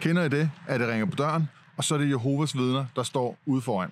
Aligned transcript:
Kender 0.00 0.24
I 0.24 0.28
det, 0.28 0.50
at 0.66 0.80
det 0.80 0.88
ringer 0.88 1.06
på 1.06 1.16
døren, 1.16 1.48
og 1.76 1.84
så 1.84 1.94
er 1.94 1.98
det 1.98 2.08
Jehovas 2.08 2.56
vidner, 2.56 2.84
der 2.96 3.02
står 3.02 3.38
ude 3.46 3.62
foran. 3.62 3.90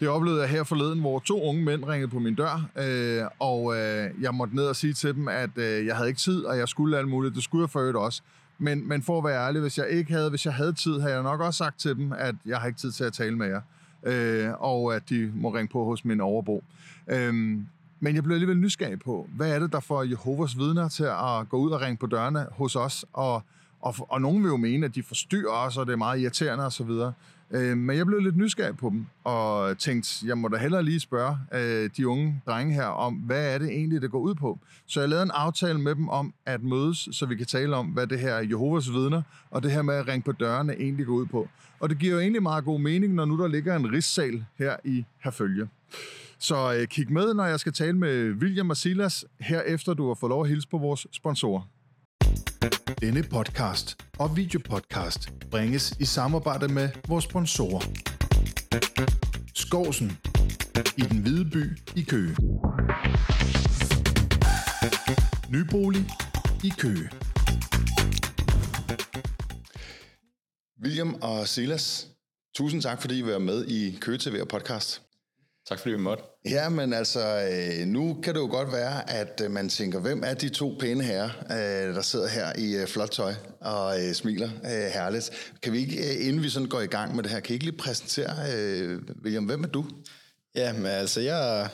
Det 0.00 0.08
oplevede 0.08 0.40
jeg 0.40 0.50
her 0.50 0.64
forleden, 0.64 1.00
hvor 1.00 1.18
to 1.18 1.42
unge 1.42 1.62
mænd 1.62 1.84
ringede 1.84 2.10
på 2.10 2.18
min 2.18 2.34
dør, 2.34 2.68
øh, 2.76 3.22
og 3.38 3.76
øh, 3.76 4.10
jeg 4.20 4.34
måtte 4.34 4.56
ned 4.56 4.64
og 4.66 4.76
sige 4.76 4.92
til 4.92 5.14
dem, 5.14 5.28
at 5.28 5.58
øh, 5.58 5.86
jeg 5.86 5.96
havde 5.96 6.08
ikke 6.08 6.20
tid, 6.20 6.44
og 6.44 6.58
jeg 6.58 6.68
skulle 6.68 6.98
alt 6.98 7.08
muligt. 7.08 7.34
Det 7.34 7.42
skulle 7.42 7.62
jeg 7.62 7.70
for 7.70 7.80
øvrigt 7.80 7.96
også. 7.96 8.22
Men, 8.58 8.88
men 8.88 9.02
for 9.02 9.18
at 9.18 9.24
være 9.24 9.46
ærlig, 9.46 9.60
hvis 9.60 9.78
jeg 9.78 9.88
ikke 9.88 10.12
havde, 10.12 10.30
hvis 10.30 10.46
jeg 10.46 10.54
havde 10.54 10.72
tid, 10.72 11.00
havde 11.00 11.14
jeg 11.14 11.22
nok 11.22 11.40
også 11.40 11.58
sagt 11.58 11.80
til 11.80 11.96
dem, 11.96 12.12
at 12.12 12.34
jeg 12.46 12.58
har 12.58 12.66
ikke 12.66 12.78
tid 12.78 12.92
til 12.92 13.04
at 13.04 13.12
tale 13.12 13.36
med 13.36 13.46
jer, 13.46 13.60
øh, 14.02 14.52
og 14.58 14.94
at 14.94 15.02
de 15.08 15.32
må 15.34 15.54
ringe 15.54 15.68
på 15.72 15.84
hos 15.84 16.04
min 16.04 16.20
overbo. 16.20 16.64
Øh, 17.08 17.34
men 18.00 18.14
jeg 18.14 18.22
blev 18.22 18.34
alligevel 18.34 18.58
nysgerrig 18.58 19.00
på, 19.00 19.28
hvad 19.36 19.50
er 19.50 19.58
det, 19.58 19.72
der 19.72 19.80
får 19.80 20.02
Jehovas 20.02 20.58
vidner 20.58 20.88
til 20.88 21.04
at 21.04 21.48
gå 21.48 21.56
ud 21.56 21.70
og 21.70 21.80
ringe 21.80 21.96
på 21.96 22.06
dørene 22.06 22.46
hos 22.52 22.76
os, 22.76 23.04
og 23.12 23.42
og, 23.84 23.94
og 24.08 24.20
nogen 24.20 24.42
vil 24.42 24.48
jo 24.48 24.56
mene, 24.56 24.86
at 24.86 24.94
de 24.94 25.02
forstyrrer 25.02 25.66
os, 25.66 25.76
og 25.76 25.86
det 25.86 25.92
er 25.92 25.96
meget 25.96 26.20
irriterende 26.20 26.66
osv. 26.66 26.90
Øh, 27.50 27.76
men 27.76 27.96
jeg 27.96 28.06
blev 28.06 28.18
lidt 28.18 28.36
nysgerrig 28.36 28.76
på 28.76 28.90
dem, 28.90 29.06
og 29.24 29.78
tænkte, 29.78 30.26
jeg 30.26 30.38
må 30.38 30.48
da 30.48 30.56
hellere 30.56 30.82
lige 30.82 31.00
spørge 31.00 31.38
øh, 31.54 31.90
de 31.96 32.08
unge 32.08 32.42
drenge 32.46 32.74
her 32.74 32.86
om, 32.86 33.14
hvad 33.14 33.54
er 33.54 33.58
det 33.58 33.68
egentlig, 33.68 34.02
det 34.02 34.10
går 34.10 34.18
ud 34.18 34.34
på? 34.34 34.58
Så 34.86 35.00
jeg 35.00 35.08
lavede 35.08 35.22
en 35.22 35.30
aftale 35.34 35.80
med 35.80 35.94
dem 35.94 36.08
om 36.08 36.34
at 36.46 36.62
mødes, 36.62 37.08
så 37.12 37.26
vi 37.26 37.36
kan 37.36 37.46
tale 37.46 37.76
om, 37.76 37.86
hvad 37.86 38.06
det 38.06 38.18
her 38.18 38.38
Jehovas 38.38 38.92
vidner, 38.92 39.22
og 39.50 39.62
det 39.62 39.70
her 39.70 39.82
med 39.82 39.94
at 39.94 40.08
ringe 40.08 40.22
på 40.22 40.32
dørene 40.32 40.72
egentlig 40.72 41.06
går 41.06 41.14
ud 41.14 41.26
på. 41.26 41.48
Og 41.80 41.90
det 41.90 41.98
giver 41.98 42.12
jo 42.12 42.20
egentlig 42.20 42.42
meget 42.42 42.64
god 42.64 42.80
mening, 42.80 43.14
når 43.14 43.24
nu 43.24 43.38
der 43.38 43.48
ligger 43.48 43.76
en 43.76 43.92
rigssal 43.92 44.44
her 44.58 44.76
i 44.84 45.04
Herfølge. 45.18 45.68
Så 46.38 46.74
øh, 46.78 46.86
kig 46.86 47.12
med, 47.12 47.34
når 47.34 47.44
jeg 47.44 47.60
skal 47.60 47.72
tale 47.72 47.98
med 47.98 48.32
William 48.32 48.70
og 48.70 48.76
Silas, 48.76 49.24
her 49.40 49.60
efter 49.60 49.94
du 49.94 50.06
har 50.06 50.14
fået 50.14 50.30
lov 50.30 50.42
at 50.42 50.48
hilse 50.48 50.68
på 50.68 50.78
vores 50.78 51.06
sponsorer. 51.12 51.62
Denne 53.00 53.22
podcast 53.22 53.96
og 54.18 54.36
videopodcast 54.36 55.32
bringes 55.50 55.94
i 56.00 56.04
samarbejde 56.04 56.68
med 56.68 56.88
vores 57.08 57.24
sponsorer. 57.24 57.80
Skovsen 59.54 60.18
i 60.96 61.00
den 61.00 61.18
hvide 61.18 61.50
by 61.50 61.78
i 61.96 62.02
Køge. 62.02 62.36
Nybolig 65.50 66.06
i 66.64 66.72
Køge. 66.78 67.10
William 70.82 71.14
og 71.22 71.48
Silas, 71.48 72.08
tusind 72.56 72.82
tak, 72.82 73.00
fordi 73.00 73.18
I 73.18 73.24
var 73.24 73.38
med 73.38 73.66
i 73.66 73.98
Køge 74.00 74.18
TV 74.18 74.38
og 74.40 74.48
podcast. 74.48 75.02
Tak 75.68 75.78
fordi 75.78 75.90
vi 75.90 76.00
måtte. 76.00 76.24
Ja, 76.44 76.68
men 76.68 76.92
altså, 76.92 77.20
øh, 77.20 77.86
nu 77.86 78.20
kan 78.22 78.34
det 78.34 78.40
jo 78.40 78.46
godt 78.46 78.72
være, 78.72 79.10
at 79.10 79.42
øh, 79.44 79.50
man 79.50 79.68
tænker, 79.68 80.00
hvem 80.00 80.22
er 80.26 80.34
de 80.34 80.48
to 80.48 80.76
pæne 80.80 81.04
herrer, 81.04 81.30
øh, 81.50 81.94
der 81.94 82.00
sidder 82.02 82.28
her 82.28 82.52
i 82.58 82.86
flot 82.86 83.10
tøj 83.10 83.34
og 83.60 83.94
smiler 84.12 84.48
herligt. 84.94 85.54
Kan 85.62 85.72
vi 85.72 85.78
ikke, 85.78 86.18
inden 86.18 86.42
vi 86.42 86.48
sådan 86.48 86.68
går 86.68 86.80
i 86.80 86.86
gang 86.86 87.14
med 87.14 87.22
det 87.22 87.32
her, 87.32 87.40
kan 87.40 87.52
I 87.52 87.54
ikke 87.54 87.64
lige 87.64 87.78
præsentere, 87.78 88.34
William, 89.24 89.44
hvem 89.44 89.64
er 89.64 89.68
du? 89.68 89.84
Ja, 90.54 90.72
men 90.72 90.86
altså, 90.86 91.20
jeg, 91.20 91.68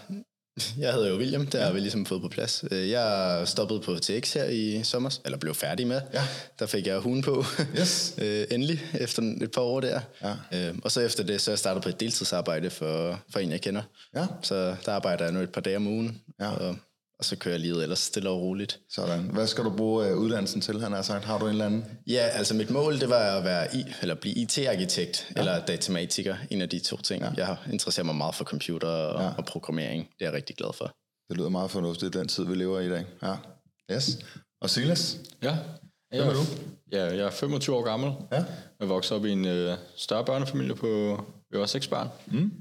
jeg 0.79 0.93
hedder 0.93 1.09
jo 1.09 1.17
William, 1.17 1.47
der 1.47 1.65
har 1.65 1.73
vi 1.73 1.81
ligesom 1.81 2.07
fået 2.07 2.23
på 2.23 2.29
plads. 2.29 2.65
Øh, 2.71 2.91
jeg 2.91 3.43
stoppede 3.49 3.81
på 3.81 3.95
TX 3.95 4.33
her 4.33 4.45
i 4.45 4.81
sommer, 4.85 5.19
eller 5.25 5.39
blev 5.39 5.55
færdig 5.55 5.87
med. 5.87 6.01
Ja. 6.15 6.23
Der 6.59 6.67
fik 6.67 6.87
jeg 6.87 6.99
hunden 6.99 7.23
på, 7.23 7.45
yes. 7.79 8.15
øh, 8.23 8.47
endelig, 8.51 8.83
efter 9.01 9.23
et 9.43 9.51
par 9.51 9.63
år 9.63 9.81
der. 9.81 10.01
Ja. 10.23 10.69
Øh, 10.69 10.75
og 10.85 10.93
så 10.93 11.01
efter 11.01 11.25
det, 11.25 11.41
så 11.41 11.51
jeg 11.51 11.59
startet 11.59 11.83
på 11.83 11.89
et 11.89 12.01
deltidsarbejde 12.01 12.71
for, 12.71 13.21
for 13.33 13.39
en, 13.39 13.51
jeg 13.51 13.61
kender. 13.61 13.83
Ja. 14.15 14.27
Så 14.43 14.77
der 14.87 14.93
arbejder 14.93 15.25
jeg 15.25 15.33
nu 15.33 15.41
et 15.41 15.53
par 15.53 15.61
dage 15.61 15.77
om 15.77 15.87
ugen. 15.87 16.21
Ja. 16.41 16.51
Og 16.51 16.77
og 17.21 17.25
så 17.25 17.37
kører 17.37 17.59
livet 17.59 17.83
ellers 17.83 17.99
stille 17.99 18.31
og 18.31 18.41
roligt. 18.41 18.81
Sådan. 18.89 19.21
Hvad 19.21 19.47
skal 19.47 19.65
du 19.65 19.71
bruge 19.71 20.15
uh, 20.15 20.19
uddannelsen 20.19 20.61
til, 20.61 20.81
han 20.81 20.93
har 20.93 21.03
sagt? 21.03 21.25
Har 21.25 21.39
du 21.39 21.45
en 21.45 21.51
eller 21.51 21.67
anden? 21.67 21.85
Ja, 22.07 22.29
altså 22.33 22.55
mit 22.55 22.71
mål, 22.71 23.01
det 23.01 23.09
var 23.09 23.37
at 23.37 23.45
være 23.45 23.77
i, 23.77 23.85
eller 24.01 24.15
blive 24.15 24.35
IT-arkitekt 24.35 25.33
ja. 25.37 25.41
eller 25.41 25.65
datamatiker. 25.65 26.37
En 26.51 26.63
af 26.63 26.69
de 26.69 26.79
to 26.79 26.97
ting. 26.97 27.23
Ja. 27.23 27.31
Jeg 27.37 27.57
interesserer 27.73 28.05
mig 28.07 28.15
meget 28.15 28.35
for 28.35 28.45
computer 28.45 28.89
og, 28.89 29.23
ja. 29.23 29.31
og 29.39 29.45
programmering. 29.45 30.09
Det 30.19 30.25
er 30.25 30.31
jeg 30.31 30.33
rigtig 30.33 30.57
glad 30.57 30.71
for. 30.75 30.93
Det 31.29 31.37
lyder 31.37 31.49
meget 31.49 31.71
fornuftigt, 31.71 32.15
den 32.15 32.29
tid, 32.29 32.45
vi 32.45 32.55
lever 32.55 32.81
i 32.81 32.87
i 32.87 32.91
dag. 32.91 33.05
Ja. 33.23 33.35
Yes. 33.93 34.19
Og 34.61 34.71
Silas? 34.71 35.19
Ja. 35.43 35.57
Hvem 36.11 36.29
er 36.29 36.33
du? 36.33 36.41
Ja, 36.93 37.05
jeg 37.05 37.27
er 37.27 37.31
25 37.31 37.77
år 37.77 37.83
gammel. 37.83 38.13
Ja. 38.33 38.45
Jeg 38.81 38.89
voksede 38.89 39.19
op 39.19 39.27
i 39.27 39.31
en 39.31 39.45
øh, 39.45 39.77
større 39.97 40.25
børnefamilie 40.25 40.75
på, 40.75 41.21
vi 41.51 41.59
var 41.59 41.67
seks 41.67 41.89
børn. 41.89 42.09
Mm. 42.27 42.53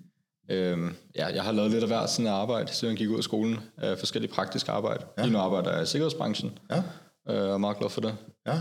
Øhm, 0.49 0.95
ja, 1.15 1.27
jeg 1.27 1.43
har 1.43 1.51
lavet 1.51 1.71
lidt 1.71 1.83
af 1.83 1.89
hvert 1.89 2.09
sådan 2.09 2.27
arbejde, 2.27 2.73
siden 2.73 2.91
jeg 2.91 2.97
gik 2.97 3.09
ud 3.09 3.17
af 3.17 3.23
skolen. 3.23 3.59
Øh, 3.83 3.97
forskellige 3.97 4.31
praktiske 4.31 4.71
arbejde. 4.71 5.05
Ja. 5.17 5.23
Lige 5.23 5.33
nu 5.33 5.39
arbejder 5.39 5.73
jeg 5.73 5.83
i 5.83 5.85
sikkerhedsbranchen. 5.85 6.59
Ja. 6.71 6.77
Øh, 7.29 7.43
og 7.43 7.53
er 7.53 7.57
meget 7.57 7.77
glad 7.77 7.89
for 7.89 8.01
det. 8.01 8.15
Ja. 8.47 8.59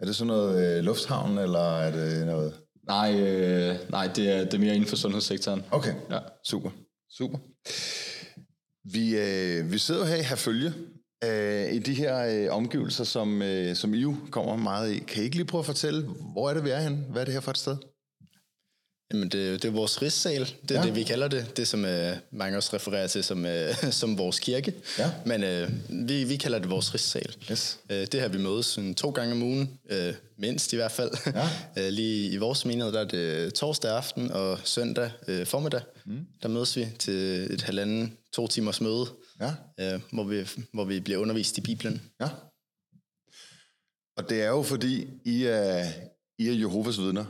Er 0.00 0.04
det 0.04 0.16
sådan 0.16 0.26
noget 0.26 0.78
øh, 0.78 0.84
lufthavn, 0.84 1.38
eller 1.38 1.78
er 1.78 1.90
det 1.90 2.26
noget... 2.26 2.54
Nej, 2.86 3.20
øh, 3.20 3.76
nej 3.90 4.06
det, 4.16 4.28
er, 4.36 4.44
det 4.44 4.54
er 4.54 4.58
mere 4.58 4.74
inden 4.74 4.88
for 4.88 4.96
sundhedssektoren. 4.96 5.64
Okay, 5.70 5.94
ja. 6.10 6.18
super. 6.46 6.70
Super. 7.18 7.38
Vi, 8.92 9.16
øh, 9.16 9.72
vi 9.72 9.78
sidder 9.78 10.04
her 10.04 10.16
i 10.16 10.22
Herfølge, 10.22 10.72
øh, 11.24 11.72
i 11.72 11.78
de 11.78 11.94
her 11.94 12.44
øh, 12.48 12.56
omgivelser, 12.56 13.04
som, 13.04 13.42
øh, 13.42 13.76
som 13.76 13.94
I 13.94 13.98
jo 13.98 14.16
kommer 14.30 14.56
meget 14.56 14.92
i. 14.92 14.98
Kan 14.98 15.22
I 15.22 15.24
ikke 15.24 15.36
lige 15.36 15.46
prøve 15.46 15.60
at 15.60 15.66
fortælle, 15.66 16.08
hvor 16.32 16.50
er 16.50 16.54
det, 16.54 16.64
vi 16.64 16.70
er 16.70 16.80
henne? 16.80 16.96
Hvad 16.96 17.20
er 17.20 17.24
det 17.24 17.34
her 17.34 17.40
for 17.40 17.50
et 17.50 17.58
sted? 17.58 17.76
Jamen, 19.12 19.28
det, 19.28 19.62
det 19.62 19.68
er 19.68 19.72
vores 19.72 20.02
rigssal. 20.02 20.54
Det 20.62 20.70
er 20.70 20.80
ja. 20.80 20.86
det, 20.86 20.94
vi 20.94 21.02
kalder 21.02 21.28
det. 21.28 21.56
Det, 21.56 21.68
som 21.68 21.84
uh, 21.84 21.90
mange 22.30 22.56
også 22.56 22.70
refererer 22.76 23.06
til 23.06 23.24
som, 23.24 23.44
uh, 23.44 23.90
som 24.00 24.18
vores 24.18 24.40
kirke. 24.40 24.74
Ja. 24.98 25.10
Men 25.26 25.42
uh, 25.42 26.08
vi, 26.08 26.24
vi 26.24 26.36
kalder 26.36 26.58
det 26.58 26.70
vores 26.70 26.94
rigssal. 26.94 27.36
Yes. 27.50 27.78
Uh, 27.90 27.96
det 27.96 28.20
har 28.20 28.28
vi 28.28 28.38
mødes 28.38 28.76
en, 28.76 28.94
to 28.94 29.10
gange 29.10 29.32
om 29.32 29.42
ugen, 29.42 29.78
uh, 29.92 30.14
mindst 30.38 30.72
i 30.72 30.76
hvert 30.76 30.92
fald. 30.92 31.10
Ja. 31.26 31.86
uh, 31.86 31.92
lige 31.98 32.30
i 32.30 32.36
vores 32.36 32.64
menighed, 32.64 32.92
der 32.92 33.00
er 33.00 33.04
det 33.04 33.54
torsdag 33.54 33.96
aften 33.96 34.30
og 34.30 34.58
søndag 34.64 35.10
uh, 35.28 35.46
formiddag. 35.46 35.80
Mm. 36.04 36.26
Der 36.42 36.48
mødes 36.48 36.76
vi 36.76 36.86
til 36.98 37.52
et 37.52 37.62
halvanden, 37.62 38.12
to 38.32 38.46
timers 38.46 38.80
møde, 38.80 39.06
ja. 39.40 39.94
uh, 39.94 40.00
hvor, 40.12 40.24
vi, 40.24 40.46
hvor 40.72 40.84
vi 40.84 41.00
bliver 41.00 41.18
undervist 41.18 41.58
i 41.58 41.60
Bibelen. 41.60 42.02
Ja. 42.20 42.28
Og 44.16 44.30
det 44.30 44.42
er 44.42 44.48
jo 44.48 44.62
fordi, 44.62 45.06
I 45.24 45.44
er, 45.44 45.84
I 46.38 46.48
er 46.48 46.52
Jehovas 46.52 46.98
vidner. 46.98 47.24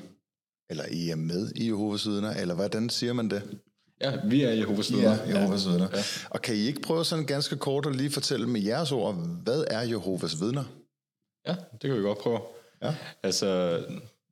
Eller 0.71 0.85
I 0.91 1.11
er 1.11 1.17
med 1.17 1.53
i 1.57 1.67
Jehovas 1.67 2.07
vidner, 2.07 2.35
eller 2.35 2.55
hvordan 2.55 2.89
siger 2.89 3.13
man 3.13 3.31
det? 3.31 3.59
Ja, 4.01 4.13
vi 4.25 4.43
er 4.43 4.51
Jehovas 4.51 4.93
vidner. 4.93 5.17
Ja, 5.27 5.39
Jehovas 5.39 5.65
ja. 5.65 5.71
vidner. 5.71 5.89
Ja. 5.93 6.03
Og 6.31 6.43
kan 6.43 6.55
I 6.55 6.59
ikke 6.59 6.81
prøve 6.81 7.05
sådan 7.05 7.27
ganske 7.27 7.57
kort 7.57 7.87
at 7.87 7.97
lige 7.97 8.11
fortælle 8.11 8.47
med 8.47 8.61
jeres 8.61 8.93
ord, 8.93 9.15
hvad 9.45 9.65
er 9.71 9.81
Jehovas 9.81 10.41
vidner? 10.41 10.65
Ja, 11.47 11.55
det 11.73 11.91
kan 11.91 11.97
vi 11.97 12.03
godt 12.03 12.19
prøve. 12.19 12.41
Ja. 12.83 12.95
Altså, 13.23 13.77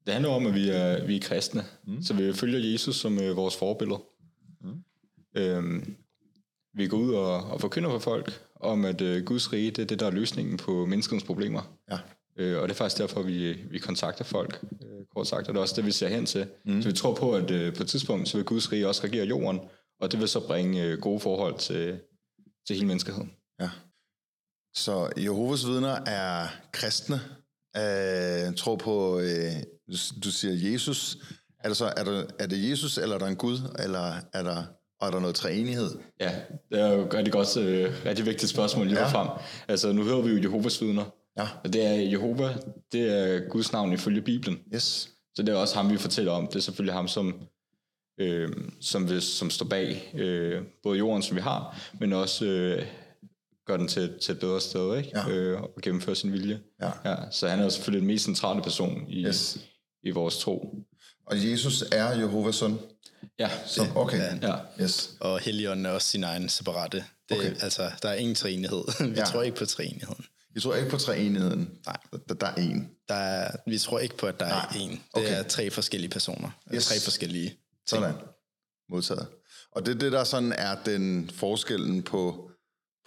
det 0.06 0.14
handler 0.14 0.30
om, 0.30 0.46
at 0.46 0.54
vi 0.54 0.68
er, 0.68 1.06
vi 1.06 1.16
er 1.16 1.20
kristne, 1.20 1.64
mm. 1.86 2.02
så 2.02 2.14
vi 2.14 2.32
følger 2.32 2.72
Jesus 2.72 2.96
som 2.96 3.18
øh, 3.18 3.36
vores 3.36 3.56
forbillede. 3.56 4.00
Mm. 4.60 4.84
Øhm, 5.34 5.96
vi 6.74 6.88
går 6.88 6.96
ud 6.98 7.14
og, 7.14 7.44
og 7.44 7.60
forkynder 7.60 7.90
for 7.90 7.98
folk 7.98 8.40
om, 8.60 8.84
at 8.84 9.00
øh, 9.00 9.24
Guds 9.24 9.52
rige, 9.52 9.70
det 9.70 9.82
er 9.82 9.86
det, 9.86 10.00
der 10.00 10.06
er 10.06 10.10
løsningen 10.10 10.56
på 10.56 10.86
menneskets 10.86 11.24
problemer. 11.24 11.76
Ja. 11.90 11.98
Øh, 12.38 12.58
og 12.62 12.68
det 12.68 12.74
er 12.74 12.78
faktisk 12.78 12.98
derfor, 12.98 13.22
vi, 13.22 13.52
vi 13.52 13.78
kontakter 13.78 14.24
folk, 14.24 14.64
øh, 14.82 15.06
kort 15.14 15.26
sagt. 15.26 15.48
Og 15.48 15.54
det 15.54 15.58
er 15.58 15.62
også 15.62 15.76
det, 15.76 15.86
vi 15.86 15.92
ser 15.92 16.08
hen 16.08 16.26
til. 16.26 16.46
Mm. 16.64 16.82
Så 16.82 16.88
vi 16.88 16.94
tror 16.94 17.14
på, 17.14 17.34
at 17.34 17.50
øh, 17.50 17.74
på 17.74 17.82
et 17.82 17.88
tidspunkt, 17.88 18.28
så 18.28 18.36
vil 18.36 18.44
Guds 18.44 18.72
rige 18.72 18.88
også 18.88 19.04
regere 19.04 19.26
jorden, 19.26 19.60
og 20.00 20.12
det 20.12 20.20
vil 20.20 20.28
så 20.28 20.40
bringe 20.46 20.82
øh, 20.82 21.00
gode 21.00 21.20
forhold 21.20 21.58
til, 21.58 21.98
til 22.66 22.76
hele 22.76 22.86
menneskeheden. 22.86 23.32
Ja. 23.60 23.70
Så 24.74 25.10
Jehovas 25.16 25.66
vidner 25.66 26.00
er 26.06 26.48
kristne, 26.72 27.20
øh, 27.76 28.54
tror 28.56 28.76
på 28.76 29.20
øh, 29.20 29.52
du 30.24 30.30
siger 30.30 30.70
Jesus. 30.72 31.18
Er 31.60 31.68
det 31.68 31.76
så 31.76 31.92
er, 31.96 32.04
der, 32.04 32.24
er 32.38 32.46
det 32.46 32.70
Jesus, 32.70 32.98
eller 32.98 33.14
er 33.14 33.18
der 33.18 33.26
en 33.26 33.36
Gud, 33.36 33.58
eller 33.78 34.14
er 34.32 34.42
der, 34.42 34.62
er 35.00 35.10
der 35.10 35.20
noget 35.20 35.34
træenighed? 35.34 35.90
Ja, 36.20 36.32
det 36.70 36.80
er 36.80 36.92
jo 36.92 37.06
et 37.06 37.14
rigtig 37.14 37.32
godt, 37.32 37.56
uh, 37.56 38.06
rigtig 38.06 38.26
vigtigt 38.26 38.50
spørgsmål 38.50 38.86
lige 38.86 39.00
ja. 39.00 39.08
frem. 39.08 39.28
Altså, 39.68 39.92
nu 39.92 40.04
hører 40.04 40.20
vi 40.20 40.30
jo 40.30 40.42
Jehovas 40.42 40.82
vidner. 40.82 41.04
Ja. 41.38 41.48
Og 41.64 41.72
det 41.72 41.86
er 41.86 41.92
Jehova, 41.92 42.56
det 42.92 43.12
er 43.12 43.48
Guds 43.48 43.72
navn 43.72 43.92
ifølge 43.92 44.22
Bibelen. 44.22 44.58
Yes. 44.74 45.10
Så 45.34 45.42
det 45.42 45.48
er 45.48 45.56
også 45.56 45.74
ham, 45.74 45.90
vi 45.90 45.96
fortæller 45.96 46.32
om. 46.32 46.46
Det 46.46 46.56
er 46.56 46.60
selvfølgelig 46.60 46.94
ham, 46.94 47.08
som, 47.08 47.40
øh, 48.20 48.48
som, 48.80 49.08
vil, 49.08 49.22
som 49.22 49.50
står 49.50 49.66
bag 49.66 50.12
øh, 50.14 50.62
både 50.82 50.98
jorden, 50.98 51.22
som 51.22 51.36
vi 51.36 51.40
har, 51.40 51.80
men 52.00 52.12
også 52.12 52.44
øh, 52.44 52.86
gør 53.66 53.76
den 53.76 53.88
til, 53.88 54.18
til 54.20 54.32
et 54.32 54.40
bedre 54.40 54.60
sted, 54.60 54.96
ikke? 54.96 55.10
Ja. 55.14 55.28
Øh, 55.28 55.62
og 55.62 55.74
gennemfører 55.82 56.14
sin 56.14 56.32
vilje. 56.32 56.60
Ja. 56.82 56.90
Ja, 57.04 57.16
så 57.30 57.48
han 57.48 57.60
er 57.60 57.68
selvfølgelig 57.68 58.00
den 58.00 58.06
mest 58.06 58.24
centrale 58.24 58.62
person 58.62 59.04
i, 59.08 59.26
yes. 59.26 59.58
i 60.02 60.10
vores 60.10 60.38
tro. 60.38 60.74
Og 61.26 61.50
Jesus 61.50 61.84
er 61.92 62.12
Jehovas 62.12 62.54
søn? 62.54 62.78
Ja. 63.38 63.50
Så, 63.66 63.86
okay. 63.94 64.18
Ja. 64.18 64.48
ja. 64.48 64.56
Yes. 64.82 65.16
Og 65.20 65.40
Helligånden 65.40 65.86
er 65.86 65.90
også 65.90 66.08
sin 66.08 66.24
egen 66.24 66.48
separate. 66.48 67.04
Det, 67.28 67.38
okay. 67.38 67.54
Altså, 67.62 67.90
der 68.02 68.08
er 68.08 68.14
ingen 68.14 68.34
treenighed. 68.34 68.84
vi 69.10 69.18
ja. 69.18 69.24
tror 69.24 69.42
ikke 69.42 69.56
på 69.56 69.66
treenigheden. 69.66 70.24
Vi 70.56 70.60
tror 70.60 70.74
ikke 70.74 70.90
på 70.90 70.96
treenigheden? 70.96 71.70
Nej. 71.86 71.96
Der, 72.28 72.34
der 72.34 72.46
er 72.46 72.54
en? 72.54 72.90
Der 73.08 73.14
er, 73.14 73.56
vi 73.66 73.78
tror 73.78 73.98
ikke 73.98 74.16
på, 74.16 74.26
at 74.26 74.40
der 74.40 74.48
Nej. 74.48 74.66
er 74.70 74.78
en. 74.78 74.90
Det 74.90 75.00
okay. 75.12 75.38
er 75.38 75.42
tre 75.42 75.70
forskellige 75.70 76.10
personer. 76.10 76.50
Yes. 76.74 76.86
Tre 76.86 76.94
forskellige 77.04 77.48
ting. 77.48 77.58
Sådan. 77.86 78.14
Modtaget. 78.88 79.26
Og 79.72 79.86
det 79.86 79.94
er 79.94 79.98
det, 79.98 80.12
der 80.12 80.24
sådan 80.24 80.52
er 80.52 80.76
den 80.84 81.30
forskellen 81.30 82.02
på 82.02 82.50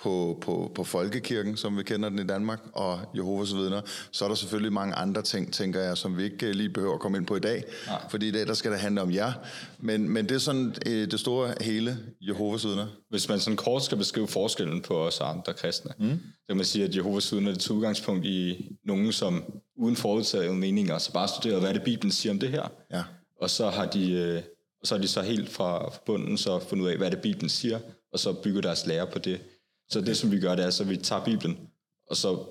på, 0.02 0.38
på, 0.42 0.72
på 0.76 0.84
folkekirken, 0.84 1.58
som 1.58 1.78
vi 1.78 1.84
kender 1.84 2.10
den 2.10 2.20
i 2.20 2.24
Danmark, 2.24 2.60
og 2.74 3.00
Jehovas 3.16 3.56
vidner, 3.56 3.82
så 4.12 4.26
er 4.26 4.30
der 4.30 4.36
selvfølgelig 4.36 4.74
mange 4.74 4.96
andre 4.96 5.22
ting, 5.22 5.54
tænker 5.54 5.82
jeg, 5.82 5.98
som 5.98 6.18
vi 6.18 6.24
ikke 6.24 6.48
øh, 6.48 6.54
lige 6.56 6.70
behøver 6.70 6.94
at 6.94 7.00
komme 7.00 7.18
ind 7.18 7.26
på 7.26 7.36
i 7.36 7.40
dag, 7.40 7.64
ja. 7.88 7.96
fordi 8.10 8.28
i 8.28 8.32
dag 8.32 8.48
der 8.48 8.54
skal 8.54 8.72
det 8.72 8.80
handle 8.80 9.02
om 9.02 9.14
jer. 9.14 9.34
Men, 9.80 10.10
men 10.10 10.30
det 10.30 10.36
er 10.36 10.40
sådan 10.40 10.76
øh, 10.86 11.12
det 11.12 11.20
store 11.20 11.54
hele 11.62 11.98
Jehovas 12.22 12.66
vidner. 12.66 12.88
Hvis 13.10 13.30
man 13.30 13.40
sådan 13.40 13.58
kort 13.58 13.84
skal 13.84 13.98
beskrive 13.98 14.28
forskellen 14.28 14.82
på 14.82 15.08
os 15.08 15.22
andre 15.22 15.54
kristne, 15.54 15.92
mm. 16.00 16.10
så 16.10 16.48
kan 16.48 16.58
man 16.58 16.66
sige, 16.66 16.86
at 16.86 16.96
Jehovas 16.96 17.34
vidner 17.34 17.52
er 17.52 17.56
et 17.56 17.70
udgangspunkt 17.70 18.26
i 18.26 18.68
nogen, 18.86 19.12
som 19.12 19.44
uden 19.78 19.96
forudtaget 19.96 20.56
meninger, 20.56 20.98
så 20.98 21.14
bare 21.14 21.28
studeret, 21.28 21.60
hvad 21.60 21.70
er 21.70 21.74
det 21.74 21.84
Bibelen 21.84 22.12
siger 22.12 22.34
om 22.34 22.40
det 22.40 22.50
her. 22.50 22.72
Ja. 22.92 23.04
Og 23.42 23.50
så 23.50 23.70
har 23.70 23.86
de... 23.86 24.12
Øh, 24.12 24.42
og 24.82 24.88
så 24.88 24.96
har 24.96 25.02
de 25.02 25.08
så 25.08 25.22
helt 25.22 25.50
fra 25.50 25.94
bunden 26.06 26.38
så 26.38 26.60
fundet 26.60 26.86
ud 26.86 26.90
af, 26.90 26.98
hvad 26.98 27.12
det 27.12 27.22
Bibelen 27.22 27.50
siger, 27.50 27.80
og 28.14 28.20
så 28.20 28.34
bygger 28.34 28.62
deres 28.62 28.86
lære 28.86 29.08
på 29.08 29.20
det. 29.20 29.42
Så 29.90 30.02
det, 30.02 30.18
som 30.18 30.32
vi 30.32 30.40
gør, 30.40 30.56
det 30.56 30.66
er, 30.66 30.70
så 30.70 30.84
vi 30.84 30.98
tager 30.98 31.24
Bibelen, 31.24 31.70
og 32.08 32.16
så, 32.16 32.46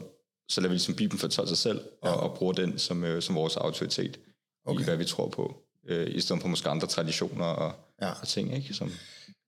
så 0.49 0.61
lader 0.61 0.69
vi 0.69 0.75
ligesom 0.75 0.95
Bibelen 0.95 1.19
fortælle 1.19 1.49
sig 1.49 1.59
selv, 1.59 1.81
ja. 2.05 2.11
og, 2.11 2.31
og 2.31 2.37
bruger 2.37 2.53
den 2.53 2.79
som, 2.79 3.05
øh, 3.05 3.23
som 3.23 3.35
vores 3.35 3.57
autoritet 3.57 4.21
okay. 4.67 4.81
i, 4.81 4.85
hvad 4.85 4.97
vi 4.97 5.05
tror 5.05 5.29
på, 5.29 5.57
øh, 5.89 6.15
i 6.15 6.21
stedet 6.21 6.43
for 6.43 6.49
måske 6.49 6.69
andre 6.69 6.87
traditioner 6.87 7.45
og, 7.45 7.73
ja. 8.03 8.11
og 8.11 8.29
ting, 8.29 8.57
ikke? 8.57 8.75
Som, 8.75 8.91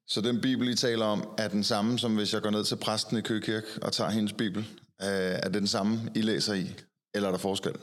så 0.08 0.20
den 0.20 0.40
bibel, 0.40 0.68
I 0.68 0.76
taler 0.76 1.04
om, 1.04 1.28
er 1.38 1.48
den 1.48 1.64
samme, 1.64 1.98
som 1.98 2.16
hvis 2.16 2.34
jeg 2.34 2.42
går 2.42 2.50
ned 2.50 2.64
til 2.64 2.76
præsten 2.76 3.18
i 3.18 3.20
Køge 3.20 3.62
og 3.82 3.92
tager 3.92 4.10
hendes 4.10 4.32
bibel? 4.32 4.60
Øh, 5.02 5.08
er 5.08 5.48
det 5.48 5.54
den 5.54 5.66
samme, 5.66 6.12
I 6.14 6.20
læser 6.20 6.54
i? 6.54 6.66
Eller 7.14 7.28
er 7.28 7.32
der 7.32 7.38
forskel? 7.38 7.74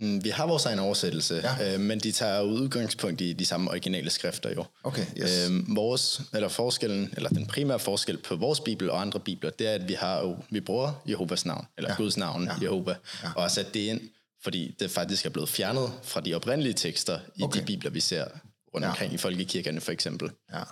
Mm, 0.00 0.24
vi 0.24 0.28
har 0.28 0.46
vores 0.46 0.66
egen 0.66 0.78
oversættelse, 0.78 1.34
ja. 1.34 1.74
øh, 1.74 1.80
men 1.80 1.98
de 1.98 2.12
tager 2.12 2.42
udgangspunkt 2.42 3.20
i 3.20 3.32
de 3.32 3.46
samme 3.46 3.70
originale 3.70 4.10
skrifter 4.10 4.50
jo. 4.50 4.64
Okay, 4.82 5.06
yes. 5.16 5.50
øh, 5.50 5.76
vores, 5.76 6.20
eller 6.34 6.48
forskellen, 6.48 7.14
eller 7.16 7.28
den 7.28 7.46
primære 7.46 7.78
forskel 7.78 8.18
på 8.18 8.36
vores 8.36 8.60
bibel 8.60 8.90
og 8.90 9.00
andre 9.00 9.20
bibler, 9.20 9.50
det 9.50 9.68
er, 9.68 9.74
at 9.74 9.88
vi 9.88 9.94
har 9.94 10.36
vi 10.50 10.60
bruger 10.60 11.02
Jehovas 11.06 11.46
navn, 11.46 11.66
eller 11.78 11.90
ja. 11.90 11.96
Guds 11.96 12.16
navn, 12.16 12.44
ja. 12.44 12.54
Jehova, 12.62 12.94
ja. 13.22 13.28
og 13.36 13.42
har 13.42 13.48
sat 13.48 13.74
det 13.74 13.80
ind, 13.80 14.00
fordi 14.42 14.76
det 14.80 14.90
faktisk 14.90 15.26
er 15.26 15.30
blevet 15.30 15.48
fjernet 15.48 15.92
fra 16.02 16.20
de 16.20 16.34
oprindelige 16.34 16.74
tekster 16.74 17.18
i 17.36 17.42
okay. 17.42 17.60
de 17.60 17.66
bibler, 17.66 17.90
vi 17.90 18.00
ser 18.00 18.24
rundt 18.74 18.86
omkring 18.86 19.10
ja. 19.10 19.14
i 19.14 19.18
folkekirkerne 19.18 19.80
for 19.80 19.92
eksempel. 19.92 20.30
Ja. 20.52 20.62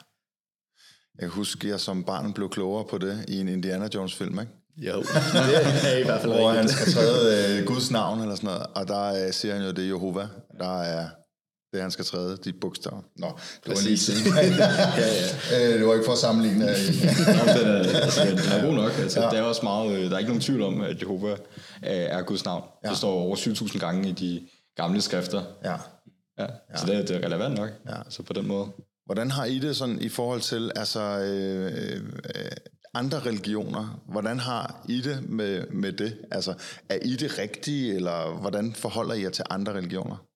Jeg 1.18 1.28
husker, 1.28 1.68
at 1.68 1.70
jeg 1.70 1.80
som 1.80 2.04
barn 2.04 2.32
blev 2.32 2.50
klogere 2.50 2.84
på 2.84 2.98
det 2.98 3.24
i 3.28 3.40
en 3.40 3.48
Indiana 3.48 3.88
Jones 3.94 4.14
film, 4.14 4.40
ikke? 4.40 4.52
Jo, 4.76 5.00
det 5.00 5.92
er 5.92 5.96
i 5.96 6.02
hvert 6.02 6.20
fald 6.20 6.32
Hvor 6.32 6.50
han 6.50 6.68
skal 6.68 6.92
træde 6.92 7.58
øh, 7.58 7.66
Guds 7.66 7.90
navn 7.90 8.20
eller 8.20 8.34
sådan 8.34 8.46
noget, 8.46 8.66
og 8.74 8.88
der 8.88 9.26
øh, 9.26 9.32
siger 9.32 9.54
han 9.54 9.64
jo, 9.64 9.70
det 9.70 9.84
er 9.84 9.88
Jehova, 9.88 10.28
der 10.58 10.82
er 10.82 11.08
det, 11.72 11.82
han 11.82 11.90
skal 11.90 12.04
træde, 12.04 12.36
de 12.36 12.52
bogstaver. 12.52 13.02
Nå, 13.16 13.26
det 13.64 13.74
var 13.74 13.82
lige 13.84 13.98
sige. 13.98 14.34
ja, 14.36 14.46
ja. 15.50 15.72
Øh, 15.72 15.78
det 15.78 15.86
var 15.86 15.92
ikke 15.92 16.04
for 16.04 16.12
at 16.12 16.18
sammenligne. 16.18 16.70
Øh. 16.70 16.76
Nå, 17.26 17.52
den, 17.60 17.68
er, 17.68 18.00
altså, 18.00 18.24
den 18.24 18.38
er 18.38 18.66
god 18.66 18.74
nok. 18.74 18.92
Altså, 18.98 19.20
ja. 19.20 19.30
Det 19.30 19.38
er 19.38 19.42
også 19.42 19.60
meget, 19.62 19.92
øh, 19.92 20.04
der 20.04 20.14
er 20.14 20.18
ikke 20.18 20.30
nogen 20.30 20.40
tvivl 20.40 20.62
om, 20.62 20.80
at 20.80 21.02
Jehova 21.02 21.36
er 21.82 22.22
Guds 22.22 22.44
navn. 22.44 22.64
Ja. 22.84 22.88
Det 22.88 22.96
står 22.96 23.12
over 23.12 23.36
7.000 23.36 23.78
gange 23.78 24.08
i 24.08 24.12
de 24.12 24.48
gamle 24.76 25.00
skrifter. 25.00 25.42
Ja. 25.64 25.76
Ja, 26.38 26.46
så 26.76 26.86
det, 26.86 26.96
er, 26.96 27.02
det 27.02 27.16
er 27.16 27.26
relevant 27.26 27.58
nok, 27.58 27.70
ja. 27.88 27.98
altså 28.04 28.22
på 28.22 28.32
den 28.32 28.46
måde. 28.46 28.68
Hvordan 29.06 29.30
har 29.30 29.44
I 29.44 29.58
det 29.58 29.76
sådan 29.76 30.02
i 30.02 30.08
forhold 30.08 30.40
til, 30.40 30.72
altså, 30.76 31.00
øh, 31.00 31.72
øh, 32.34 32.50
andre 32.94 33.20
religioner, 33.20 34.02
hvordan 34.08 34.38
har 34.38 34.84
I 34.88 35.00
det 35.00 35.28
med, 35.28 35.66
med 35.66 35.92
det? 35.92 36.18
Altså, 36.30 36.54
er 36.88 36.98
I 37.04 37.16
det 37.16 37.38
rigtige, 37.38 37.94
eller 37.94 38.40
hvordan 38.40 38.74
forholder 38.74 39.14
I 39.14 39.22
jer 39.22 39.30
til 39.30 39.44
andre 39.50 39.72
religioner? 39.72 40.26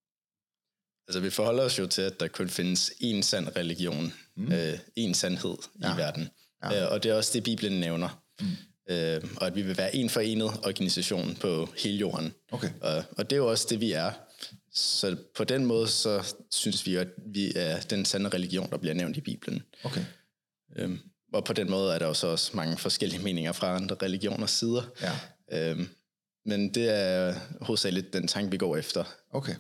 Altså, 1.09 1.21
vi 1.21 1.31
forholder 1.31 1.65
os 1.65 1.79
jo 1.79 1.87
til, 1.87 2.03
at 2.03 2.21
der 2.21 2.29
kun 2.29 2.49
findes 2.49 2.91
én 2.91 3.23
sand 3.23 3.57
religion, 3.57 4.13
mm. 4.37 4.53
øh, 4.53 4.79
én 4.99 5.13
sandhed 5.13 5.57
ja. 5.83 5.95
i 5.95 5.97
verden. 5.97 6.29
Ja. 6.65 6.85
Øh, 6.85 6.93
og 6.93 7.03
det 7.03 7.11
er 7.11 7.15
også 7.15 7.31
det, 7.35 7.45
Bibelen 7.45 7.81
nævner. 7.81 8.23
Mm. 8.41 8.47
Øh, 8.91 9.25
og 9.37 9.47
at 9.47 9.55
vi 9.55 9.63
vil 9.63 9.77
være 9.77 9.97
en 9.97 10.11
forenet 10.11 10.47
organisation 10.47 11.37
på 11.41 11.69
hele 11.79 11.97
jorden. 11.97 12.35
Okay. 12.53 12.71
Og, 12.81 13.05
og 13.19 13.31
det 13.31 13.37
er 13.37 13.41
jo 13.41 13.51
også 13.51 13.67
det, 13.71 13.81
vi 13.81 13.93
er. 13.93 14.13
Så 14.73 15.17
på 15.37 15.45
den 15.45 15.67
måde, 15.67 15.89
så 15.89 16.35
synes 16.51 16.87
vi, 16.87 16.97
at 16.97 17.09
vi 17.27 17.53
er 17.57 17.81
den 17.81 18.05
sande 18.05 18.29
religion, 18.29 18.71
der 18.71 18.77
bliver 18.77 18.95
nævnt 18.95 19.17
i 19.17 19.21
Bibelen. 19.21 19.63
Okay. 19.85 20.05
Øhm, 20.77 20.99
og 21.35 21.45
på 21.45 21.53
den 21.53 21.71
måde 21.71 21.95
er 21.95 21.99
der 21.99 22.07
jo 22.07 22.15
så 22.15 22.27
også 22.27 22.51
mange 22.57 22.77
forskellige 22.77 23.23
meninger 23.23 23.53
fra 23.53 23.77
andre 23.77 23.97
religioners 24.03 24.51
sider. 24.51 24.83
Ja. 25.01 25.71
Øhm, 25.71 25.89
men 26.47 26.75
det 26.75 26.91
er 26.91 27.35
hovedsageligt 27.61 28.13
den 28.13 28.27
tanke, 28.29 28.51
vi 28.51 28.57
går 28.57 28.77
efter. 28.77 29.05
Okay. 29.33 29.55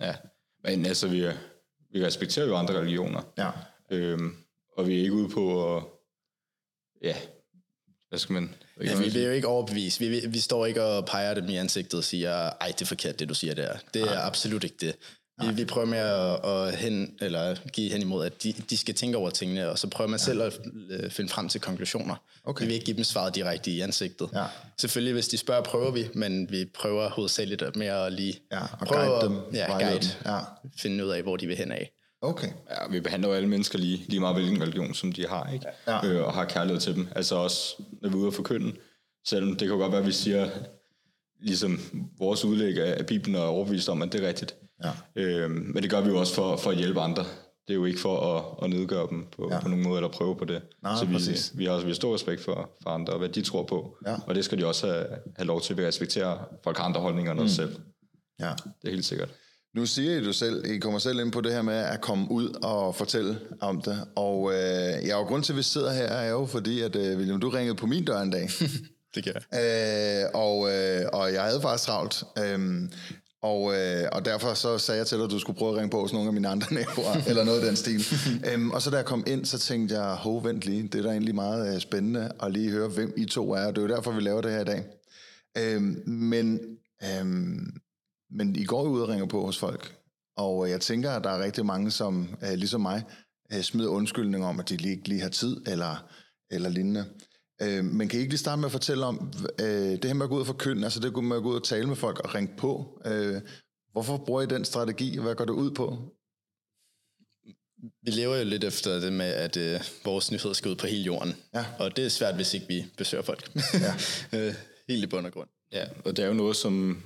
Ja, 0.00 0.14
men 0.64 0.86
altså, 0.86 1.08
vi, 1.08 1.26
vi 1.92 2.06
respekterer 2.06 2.46
jo 2.46 2.56
andre 2.56 2.78
religioner. 2.78 3.22
Ja. 3.38 3.50
Øhm, 3.90 4.36
og 4.76 4.88
vi 4.88 4.98
er 4.98 5.02
ikke 5.02 5.12
ude 5.12 5.28
på 5.28 5.76
at, 5.76 5.82
ja, 7.02 7.16
hvad 8.08 8.18
skal 8.18 8.32
man... 8.32 8.54
Ja, 8.84 8.98
vi 8.98 9.10
bliver 9.10 9.26
jo 9.26 9.32
ikke 9.32 9.48
overbevist. 9.48 10.00
Vi, 10.00 10.08
vi, 10.08 10.20
vi 10.28 10.38
står 10.38 10.66
ikke 10.66 10.82
og 10.82 11.06
peger 11.06 11.34
dem 11.34 11.48
i 11.48 11.56
ansigtet 11.56 11.98
og 11.98 12.04
siger, 12.04 12.32
ej, 12.32 12.68
det 12.68 12.82
er 12.82 12.86
forkert, 12.86 13.18
det 13.18 13.28
du 13.28 13.34
siger 13.34 13.54
der. 13.54 13.76
Det 13.94 14.02
er 14.02 14.08
Ej. 14.08 14.26
absolut 14.26 14.64
ikke 14.64 14.76
det. 14.80 14.96
Vi, 15.48 15.54
vi 15.54 15.64
prøver 15.64 15.86
med 15.86 15.98
at, 15.98 16.50
at 16.50 16.76
hen, 16.76 17.14
eller 17.20 17.56
give 17.72 17.92
hen 17.92 18.00
imod, 18.02 18.26
at 18.26 18.42
de, 18.42 18.52
de 18.70 18.76
skal 18.76 18.94
tænke 18.94 19.16
over 19.18 19.30
tingene, 19.30 19.70
og 19.70 19.78
så 19.78 19.88
prøver 19.88 20.08
man 20.08 20.20
ja. 20.20 20.24
selv 20.24 20.42
at 20.42 20.60
øh, 20.90 21.10
finde 21.10 21.30
frem 21.30 21.48
til 21.48 21.60
konklusioner. 21.60 22.14
Okay. 22.44 22.62
Vi 22.62 22.66
vil 22.66 22.74
ikke 22.74 22.86
give 22.86 22.96
dem 22.96 23.04
svaret 23.04 23.34
direkte 23.34 23.70
i 23.70 23.80
ansigtet. 23.80 24.28
Ja. 24.34 24.44
Selvfølgelig, 24.78 25.12
hvis 25.12 25.28
de 25.28 25.36
spørger, 25.36 25.62
prøver 25.62 25.90
vi, 25.90 26.08
men 26.14 26.50
vi 26.50 26.64
prøver 26.74 27.10
hovedsageligt 27.10 27.76
med 27.76 27.86
at 27.86 28.12
lige 28.12 28.34
ja, 28.52 28.60
og 28.80 28.86
prøve 28.86 29.06
guide 29.06 29.28
dem. 29.28 29.54
Ja, 29.54 29.72
guide. 29.72 30.08
Ja. 30.26 30.38
Finde 30.78 31.06
ud 31.06 31.10
af, 31.10 31.22
hvor 31.22 31.36
de 31.36 31.46
vil 31.46 31.56
hen 31.56 31.72
af. 31.72 31.92
Okay. 32.22 32.48
Ja, 32.70 32.88
vi 32.90 33.00
behandler 33.00 33.28
jo 33.28 33.34
alle 33.34 33.48
mennesker 33.48 33.78
lige, 33.78 34.04
lige 34.08 34.20
meget 34.20 34.36
hvilken 34.36 34.62
religion, 34.62 34.94
som 34.94 35.12
de 35.12 35.26
har, 35.28 35.50
ikke? 35.52 35.66
Ja. 35.86 36.06
Øh, 36.06 36.26
og 36.26 36.32
har 36.32 36.44
kærlighed 36.44 36.80
til 36.80 36.94
dem. 36.94 37.08
Altså 37.16 37.34
også, 37.34 37.82
når 38.02 38.08
vi 38.08 38.14
er 38.14 38.18
ude 38.18 38.26
og 38.26 38.34
forkynde. 38.34 38.72
Selvom 39.26 39.56
det 39.56 39.68
kan 39.68 39.78
godt 39.78 39.92
være, 39.92 40.00
at 40.00 40.06
vi 40.06 40.12
siger, 40.12 40.50
ligesom 41.40 41.80
vores 42.18 42.44
udlæg 42.44 42.78
af 42.78 43.06
Bibelen 43.06 43.34
er 43.34 43.40
overbevist 43.40 43.88
om, 43.88 44.02
at 44.02 44.12
det 44.12 44.24
er 44.24 44.28
rigtigt. 44.28 44.54
Ja. 44.84 45.22
Øh, 45.22 45.50
men 45.50 45.82
det 45.82 45.90
gør 45.90 46.00
vi 46.00 46.08
jo 46.08 46.18
også 46.18 46.34
for, 46.34 46.56
for 46.56 46.70
at 46.70 46.76
hjælpe 46.76 47.00
andre. 47.00 47.24
Det 47.68 47.70
er 47.70 47.74
jo 47.74 47.84
ikke 47.84 48.00
for 48.00 48.36
at, 48.36 48.64
at 48.64 48.70
nedgøre 48.70 49.06
dem 49.10 49.26
på, 49.36 49.48
ja. 49.50 49.60
på 49.60 49.68
nogen 49.68 49.84
måde, 49.84 49.98
eller 49.98 50.10
prøve 50.10 50.36
på 50.36 50.44
det. 50.44 50.62
Nej, 50.82 50.96
så 50.96 51.04
vi, 51.04 51.58
vi, 51.58 51.64
har 51.64 51.72
også 51.72 51.86
vi 51.86 51.90
har 51.90 51.94
stor 51.94 52.14
respekt 52.14 52.44
for, 52.44 52.70
for 52.82 52.90
andre, 52.90 53.12
og 53.12 53.18
hvad 53.18 53.28
de 53.28 53.42
tror 53.42 53.62
på. 53.62 53.96
Ja. 54.06 54.16
Og 54.26 54.34
det 54.34 54.44
skal 54.44 54.58
de 54.58 54.66
også 54.66 54.86
have, 54.86 55.06
have 55.36 55.46
lov 55.46 55.60
til, 55.60 55.80
at 55.80 55.86
respektere 55.86 56.38
folk 56.64 56.76
har 56.76 56.84
andre 56.84 57.00
holdninger 57.00 57.32
end 57.32 57.40
mm. 57.40 57.46
os 57.46 57.52
selv. 57.52 57.76
Ja. 58.40 58.52
Det 58.64 58.88
er 58.88 58.90
helt 58.90 59.04
sikkert. 59.04 59.28
Nu 59.74 59.86
siger 59.86 60.20
I 60.20 60.24
du 60.24 60.32
selv, 60.32 60.64
I 60.64 60.78
kommer 60.78 60.98
selv 60.98 61.20
ind 61.20 61.32
på 61.32 61.40
det 61.40 61.52
her 61.52 61.62
med 61.62 61.74
at 61.74 62.00
komme 62.00 62.30
ud 62.30 62.48
og 62.62 62.94
fortælle 62.94 63.38
om 63.60 63.82
det. 63.82 64.04
Og 64.16 64.52
øh, 64.52 65.06
ja, 65.06 65.16
og 65.16 65.26
grund 65.26 65.42
til, 65.42 65.52
at 65.52 65.56
vi 65.56 65.62
sidder 65.62 65.92
her, 65.92 66.06
er 66.06 66.30
jo 66.30 66.46
fordi, 66.46 66.80
at 66.80 66.96
øh, 66.96 67.18
William, 67.18 67.40
du 67.40 67.48
ringede 67.48 67.76
på 67.76 67.86
min 67.86 68.04
dør 68.04 68.20
en 68.20 68.30
dag. 68.30 68.50
det 69.14 69.24
kan 69.24 69.32
jeg. 69.34 70.24
Øh, 70.24 70.30
og, 70.34 70.72
øh, 70.72 71.04
og 71.12 71.32
jeg 71.32 71.42
havde 71.42 71.60
faktisk 71.60 71.86
travlt. 71.86 72.24
Øh, 72.38 72.88
og, 73.42 73.74
øh, 73.74 74.08
og 74.12 74.24
derfor 74.24 74.54
så 74.54 74.78
sagde 74.78 74.98
jeg 74.98 75.06
til 75.06 75.18
dig, 75.18 75.24
at 75.24 75.30
du 75.30 75.38
skulle 75.38 75.58
prøve 75.58 75.70
at 75.70 75.76
ringe 75.76 75.90
på 75.90 76.00
hos 76.00 76.12
nogle 76.12 76.28
af 76.28 76.32
mine 76.32 76.48
andre 76.48 76.74
naboer, 76.74 77.28
eller 77.28 77.44
noget 77.44 77.60
af 77.60 77.66
den 77.66 77.76
stil. 77.76 78.04
øhm, 78.52 78.70
og 78.70 78.82
så 78.82 78.90
da 78.90 78.96
jeg 78.96 79.04
kom 79.04 79.24
ind, 79.26 79.44
så 79.44 79.58
tænkte 79.58 79.94
jeg, 79.94 80.14
hov, 80.14 80.44
vent 80.44 80.62
lige, 80.62 80.82
det 80.82 80.94
er 80.94 81.02
da 81.02 81.08
egentlig 81.08 81.34
meget 81.34 81.74
øh, 81.74 81.80
spændende 81.80 82.32
at 82.42 82.52
lige 82.52 82.70
høre, 82.70 82.88
hvem 82.88 83.14
I 83.16 83.24
to 83.24 83.52
er, 83.52 83.66
og 83.66 83.76
det 83.76 83.82
er 83.82 83.88
jo 83.88 83.94
derfor, 83.94 84.12
vi 84.12 84.20
laver 84.20 84.40
det 84.40 84.50
her 84.50 84.60
i 84.60 84.64
dag. 84.64 84.84
Øhm, 85.58 86.02
men, 86.06 86.60
øhm, 87.04 87.80
men 88.30 88.56
I 88.56 88.64
går 88.64 88.84
jo 88.84 88.90
ud 88.90 89.00
og 89.00 89.08
ringer 89.08 89.26
på 89.26 89.44
hos 89.46 89.58
folk, 89.58 89.94
og 90.36 90.70
jeg 90.70 90.80
tænker, 90.80 91.10
at 91.10 91.24
der 91.24 91.30
er 91.30 91.44
rigtig 91.44 91.66
mange, 91.66 91.90
som 91.90 92.28
øh, 92.42 92.52
ligesom 92.54 92.80
mig, 92.80 93.02
øh, 93.52 93.62
smider 93.62 93.88
undskyldninger 93.88 94.48
om, 94.48 94.60
at 94.60 94.68
de 94.68 94.76
lige 94.76 94.94
ikke 94.94 95.08
lige 95.08 95.20
har 95.20 95.28
tid, 95.28 95.56
eller, 95.66 96.06
eller 96.50 96.68
lignende. 96.68 97.04
Øh, 97.62 97.84
men 97.84 98.08
kan 98.08 98.18
I 98.18 98.20
ikke 98.20 98.32
lige 98.32 98.38
starte 98.38 98.60
med 98.60 98.66
at 98.66 98.72
fortælle 98.72 99.06
om 99.06 99.32
øh, 99.60 99.66
det 99.66 100.04
her 100.04 100.14
med 100.14 100.26
at 100.26 100.30
gå 100.30 100.36
ud 100.36 100.40
og 100.40 100.46
forkynde, 100.46 100.84
altså 100.84 101.00
det 101.00 101.24
med 101.24 101.36
at 101.36 101.42
gå 101.42 101.48
ud 101.48 101.56
og 101.56 101.64
tale 101.64 101.86
med 101.86 101.96
folk 101.96 102.18
og 102.18 102.34
ringe 102.34 102.56
på. 102.56 103.02
Øh, 103.06 103.40
Hvorfor 103.92 104.16
bruger 104.16 104.42
I 104.42 104.46
den 104.46 104.64
strategi? 104.64 105.18
Hvad 105.18 105.34
går 105.34 105.44
det 105.44 105.52
ud 105.52 105.70
på? 105.70 105.98
Vi 108.02 108.10
lever 108.10 108.36
jo 108.36 108.44
lidt 108.44 108.64
efter 108.64 109.00
det 109.00 109.12
med, 109.12 109.26
at 109.26 109.56
øh, 109.56 109.80
vores 110.04 110.32
nyheder 110.32 110.52
skal 110.54 110.70
ud 110.70 110.76
på 110.76 110.86
hele 110.86 111.02
jorden. 111.02 111.36
Ja. 111.54 111.64
Og 111.78 111.96
det 111.96 112.04
er 112.04 112.08
svært, 112.08 112.34
hvis 112.34 112.54
ikke 112.54 112.66
vi 112.68 112.86
besøger 112.96 113.22
folk. 113.24 113.50
Ja. 113.74 113.94
Øh, 114.38 114.54
helt 114.88 115.04
i 115.04 115.06
bund 115.06 115.26
og 115.26 115.32
grund. 115.32 115.48
Ja, 115.72 115.86
og 116.04 116.16
det 116.16 116.22
er 116.22 116.28
jo 116.28 116.34
noget, 116.34 116.56
som, 116.56 117.02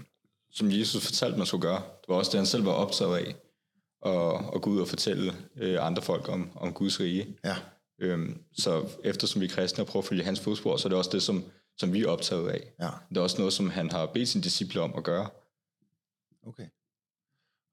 som 0.52 0.70
Jesus 0.72 1.04
fortalte, 1.04 1.38
man 1.38 1.46
skulle 1.46 1.62
gøre. 1.62 1.82
Det 2.00 2.08
var 2.08 2.14
også 2.14 2.30
det, 2.30 2.38
han 2.38 2.46
selv 2.46 2.64
var 2.64 2.72
optaget 2.72 3.16
af. 3.16 3.34
At, 4.06 4.44
at 4.54 4.62
gå 4.62 4.70
ud 4.70 4.80
og 4.80 4.88
fortælle 4.88 5.32
øh, 5.56 5.86
andre 5.86 6.02
folk 6.02 6.28
om, 6.28 6.50
om 6.54 6.72
Guds 6.72 7.00
rige. 7.00 7.36
Ja. 7.44 7.56
Øhm, 7.98 8.42
så 8.58 8.88
eftersom 9.04 9.40
vi 9.40 9.46
er 9.46 9.50
kristne 9.50 9.82
og 9.82 9.86
prøver 9.86 10.02
at 10.02 10.08
følge 10.08 10.24
hans 10.24 10.40
fodspor, 10.40 10.76
så 10.76 10.88
er 10.88 10.90
det 10.90 10.98
også 10.98 11.10
det, 11.12 11.22
som, 11.22 11.44
som 11.78 11.92
vi 11.92 12.02
er 12.02 12.08
optaget 12.08 12.48
af. 12.48 12.72
Ja. 12.80 12.90
Det 13.08 13.16
er 13.16 13.20
også 13.20 13.38
noget, 13.38 13.52
som 13.52 13.70
han 13.70 13.90
har 13.90 14.06
bedt 14.06 14.28
sine 14.28 14.44
disciple 14.44 14.80
om 14.80 14.94
at 14.96 15.04
gøre. 15.04 15.28
Okay. 16.46 16.66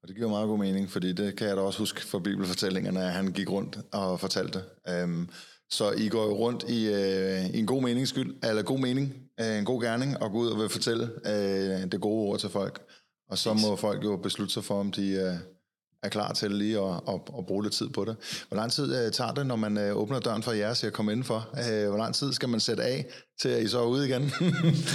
Og 0.02 0.08
det 0.08 0.16
giver 0.16 0.28
meget 0.28 0.48
god 0.48 0.58
mening, 0.58 0.90
fordi 0.90 1.12
det 1.12 1.36
kan 1.36 1.48
jeg 1.48 1.56
da 1.56 1.62
også 1.62 1.78
huske 1.78 2.00
fra 2.00 2.18
bibelfortællingerne, 2.18 3.04
at 3.04 3.12
han 3.12 3.32
gik 3.32 3.50
rundt 3.50 3.78
og 3.92 4.20
fortalte. 4.20 4.62
Um, 5.04 5.30
så 5.70 5.90
I 5.90 6.08
går 6.08 6.24
jo 6.24 6.32
rundt 6.32 6.64
i, 6.68 6.88
uh, 6.88 7.54
i 7.54 7.58
en 7.58 7.66
god 7.66 7.82
mening 7.82 8.08
skyld, 8.08 8.36
eller 8.44 8.62
god 8.62 8.78
mening, 8.78 9.14
uh, 9.40 9.46
en 9.46 9.64
god 9.64 9.82
gerning, 9.82 10.22
og 10.22 10.30
går 10.30 10.38
ud 10.38 10.50
og 10.50 10.58
vil 10.58 10.68
fortælle 10.68 11.04
uh, 11.04 11.90
det 11.92 12.00
gode 12.00 12.28
ord 12.28 12.38
til 12.38 12.48
folk. 12.50 12.82
Og 13.28 13.38
så 13.38 13.54
må 13.54 13.76
folk 13.76 14.04
jo 14.04 14.16
beslutte 14.16 14.54
sig 14.54 14.64
for, 14.64 14.80
om 14.80 14.92
de 14.92 15.40
er 16.04 16.08
klar 16.08 16.32
til 16.32 16.50
lige 16.50 16.78
at, 16.78 17.00
at, 17.08 17.20
at 17.38 17.46
bruge 17.46 17.62
lidt 17.62 17.74
tid 17.74 17.88
på 17.88 18.04
det. 18.04 18.16
Hvor 18.48 18.56
lang 18.56 18.72
tid 18.72 19.06
uh, 19.06 19.12
tager 19.12 19.32
det, 19.32 19.46
når 19.46 19.56
man 19.56 19.90
uh, 19.90 19.96
åbner 19.96 20.20
døren 20.20 20.42
for 20.42 20.52
jer, 20.52 20.74
så 20.74 20.86
jeg 20.86 20.92
kommer 20.92 21.12
indenfor? 21.12 21.48
Uh, 21.52 21.88
hvor 21.88 21.98
lang 21.98 22.14
tid 22.14 22.32
skal 22.32 22.48
man 22.48 22.60
sætte 22.60 22.82
af, 22.82 23.06
til 23.40 23.48
at 23.48 23.62
I 23.62 23.68
så 23.68 23.80
er 23.80 23.86
ude 23.86 24.08
igen? 24.08 24.22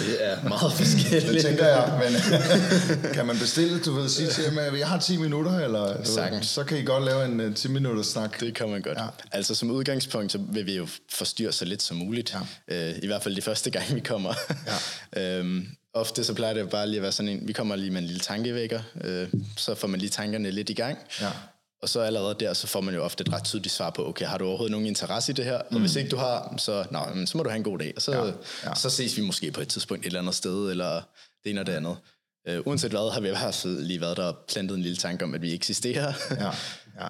det 0.07 0.17
er 0.19 0.49
meget 0.49 0.73
forskelligt. 0.73 1.33
det 1.33 1.41
tænker 1.49 1.67
jeg, 1.67 2.01
men 2.03 2.21
kan 3.15 3.25
man 3.25 3.37
bestille, 3.37 3.79
du 3.79 3.93
ved, 3.93 4.09
sige 4.09 4.29
til 4.29 4.45
dem, 4.45 4.57
at 4.57 4.79
jeg 4.79 4.87
har 4.87 4.99
10 4.99 5.17
minutter, 5.17 5.59
eller 5.59 5.97
ved, 5.97 6.43
så 6.43 6.63
kan 6.63 6.77
I 6.77 6.83
godt 6.83 7.03
lave 7.03 7.25
en 7.25 7.39
uh, 7.39 7.55
10 7.55 7.67
minutters 7.67 8.07
snak. 8.07 8.39
Det 8.39 8.55
kan 8.55 8.69
man 8.69 8.81
godt. 8.81 8.97
Ja. 8.97 9.07
Altså 9.31 9.55
som 9.55 9.71
udgangspunkt, 9.71 10.31
så 10.31 10.39
vil 10.51 10.65
vi 10.65 10.75
jo 10.75 10.87
forstyrre 11.11 11.51
så 11.51 11.65
lidt 11.65 11.81
som 11.81 11.97
muligt. 11.97 12.35
Ja. 12.69 12.89
Uh, 12.91 13.03
I 13.03 13.07
hvert 13.07 13.23
fald 13.23 13.35
de 13.35 13.41
første 13.41 13.69
gang, 13.69 13.95
vi 13.95 13.99
kommer. 13.99 14.33
Ja. 15.15 15.39
um, 15.39 15.67
ofte 15.93 16.23
så 16.23 16.33
plejer 16.33 16.53
det 16.53 16.69
bare 16.69 16.87
lige 16.87 16.97
at 16.97 17.03
være 17.03 17.11
sådan 17.11 17.29
en, 17.29 17.47
vi 17.47 17.53
kommer 17.53 17.75
lige 17.75 17.91
med 17.91 18.01
en 18.01 18.07
lille 18.07 18.19
tankevækker, 18.19 18.81
øh, 19.03 19.27
så 19.57 19.75
får 19.75 19.87
man 19.87 19.99
lige 19.99 20.09
tankerne 20.09 20.51
lidt 20.51 20.69
i 20.69 20.73
gang. 20.73 20.97
Ja. 21.21 21.31
Og 21.81 21.89
så 21.89 21.99
allerede 22.01 22.35
der, 22.39 22.53
så 22.53 22.67
får 22.67 22.81
man 22.81 22.95
jo 22.95 23.03
ofte 23.03 23.21
et 23.21 23.33
ret 23.33 23.43
tydeligt 23.43 23.73
svar 23.73 23.89
på, 23.89 24.07
okay, 24.07 24.25
har 24.25 24.37
du 24.37 24.45
overhovedet 24.45 24.71
nogen 24.71 24.87
interesse 24.87 25.31
i 25.31 25.35
det 25.35 25.45
her? 25.45 25.61
Mm. 25.69 25.75
Og 25.75 25.81
hvis 25.81 25.95
ikke 25.95 26.09
du 26.09 26.17
har, 26.17 26.53
så, 26.57 26.85
nej, 26.91 27.25
så 27.25 27.37
må 27.37 27.43
du 27.43 27.49
have 27.49 27.57
en 27.57 27.63
god 27.63 27.79
dag. 27.79 27.93
Og 27.95 28.01
så, 28.01 28.11
ja. 28.11 28.31
Ja. 28.69 28.75
så 28.75 28.89
ses 28.89 29.17
vi 29.17 29.21
måske 29.21 29.51
på 29.51 29.61
et 29.61 29.67
tidspunkt 29.67 30.03
et 30.03 30.07
eller 30.07 30.19
andet 30.19 30.35
sted, 30.35 30.71
eller 30.71 31.01
det 31.43 31.49
ene 31.49 31.59
og 31.59 31.67
det 31.67 31.73
andet. 31.73 31.97
Uh, 32.49 32.67
uanset 32.67 32.91
hvad, 32.91 33.13
har 33.13 33.21
vi 33.21 33.27
i 33.27 33.31
hvert 33.31 33.55
fald 33.55 33.81
lige 33.81 34.01
været 34.01 34.17
der 34.17 34.23
og 34.23 34.37
plantet 34.47 34.75
en 34.75 34.81
lille 34.81 34.97
tanke 34.97 35.23
om, 35.25 35.33
at 35.33 35.41
vi 35.41 35.53
eksisterer. 35.53 36.13
Ja. 36.31 36.51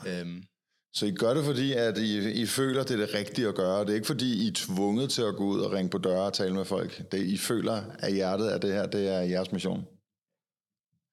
Ja. 0.05 0.21
um, 0.21 0.43
så 0.93 1.05
I 1.05 1.11
gør 1.11 1.33
det, 1.33 1.45
fordi 1.45 1.73
at 1.73 1.97
I, 1.97 2.31
I 2.31 2.45
føler, 2.45 2.83
det 2.83 2.91
er 2.91 3.05
det 3.05 3.13
rigtige 3.13 3.47
at 3.47 3.55
gøre. 3.55 3.81
Det 3.81 3.89
er 3.89 3.95
ikke, 3.95 4.07
fordi 4.07 4.45
I 4.45 4.47
er 4.47 4.51
tvunget 4.55 5.09
til 5.09 5.21
at 5.21 5.35
gå 5.35 5.43
ud 5.43 5.59
og 5.59 5.71
ringe 5.71 5.89
på 5.89 5.97
døre 5.97 6.25
og 6.25 6.33
tale 6.33 6.53
med 6.53 6.65
folk. 6.65 7.11
Det 7.11 7.25
I 7.25 7.37
føler 7.37 7.81
af 7.99 8.13
hjertet, 8.13 8.49
at 8.49 8.61
det 8.61 8.73
her 8.73 8.85
det 8.85 9.07
er 9.07 9.19
jeres 9.19 9.51
mission. 9.51 9.85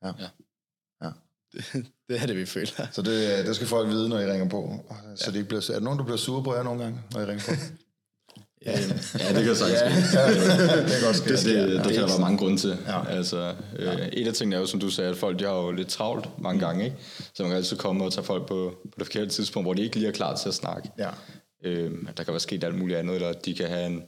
Ja. 0.05 0.13
ja. 0.19 0.29
ja. 1.03 1.11
Det, 1.53 1.65
det 2.09 2.23
er 2.23 2.27
det, 2.27 2.37
vi 2.37 2.47
føler. 2.47 2.87
Så 2.93 3.03
det, 3.03 3.47
det 3.47 3.57
skal 3.57 3.69
folk 3.69 3.89
vide, 3.89 4.09
når 4.09 4.19
I 4.19 4.31
ringer 4.33 4.49
på. 4.49 4.87
Så 5.17 5.25
ja. 5.27 5.33
de 5.33 5.37
ikke 5.37 5.49
bliver, 5.49 5.71
er 5.71 5.75
der 5.75 5.81
nogen, 5.81 5.99
der 5.99 6.05
bliver 6.05 6.19
sure 6.19 6.45
på 6.45 6.55
jer 6.55 6.63
nogle 6.63 6.83
gange, 6.83 7.01
når 7.13 7.21
I 7.21 7.25
ringer 7.25 7.45
på? 7.45 7.53
Ja, 8.67 8.73
ja, 9.19 9.37
det 9.37 9.45
kan 9.45 9.57
sagtens 9.57 9.79
ske. 9.79 10.19
Ja, 10.19 10.83
det 10.83 10.91
kan 10.91 11.03
godt 11.05 11.17
ske. 11.17 11.29
Det, 11.29 11.45
det, 11.45 11.69
det, 11.69 11.85
det 11.85 11.93
kan 11.93 12.03
der 12.03 12.09
være 12.09 12.21
mange 12.21 12.39
grunde 12.39 12.57
til. 12.57 12.77
Ja. 12.87 13.07
Altså, 13.09 13.55
øh, 13.79 13.87
ja. 13.87 14.09
Et 14.13 14.29
af 14.29 14.35
tingene 14.35 14.57
er 14.57 14.61
jo, 14.61 14.67
som 14.67 14.81
du 14.81 14.91
sagde, 14.91 15.11
at 15.11 15.17
folk 15.17 15.39
de 15.39 15.45
har 15.45 15.55
jo 15.55 15.71
lidt 15.71 15.89
travlt 15.89 16.29
mange 16.39 16.61
gange. 16.61 16.85
Ikke? 16.85 16.97
Så 17.35 17.43
man 17.43 17.51
kan 17.51 17.57
altid 17.57 17.77
komme 17.77 18.05
og 18.05 18.13
tage 18.13 18.25
folk 18.25 18.47
på, 18.47 18.75
på 18.83 18.99
det 18.99 19.07
forkerte 19.07 19.31
tidspunkt, 19.31 19.67
hvor 19.67 19.75
de 19.75 19.83
ikke 19.83 19.97
lige 19.97 20.09
er 20.09 20.13
klar 20.13 20.37
til 20.37 20.49
at 20.49 20.55
snakke. 20.55 20.91
Ja. 20.99 21.11
Øh, 21.65 21.93
der 22.17 22.25
kan 22.25 22.33
være 22.33 22.41
sket 22.41 22.65
alt 22.65 22.79
muligt 22.79 22.99
andet, 22.99 23.15
eller 23.15 23.33
de 23.33 23.55
kan 23.55 23.69
have 23.69 23.87
en 23.87 24.03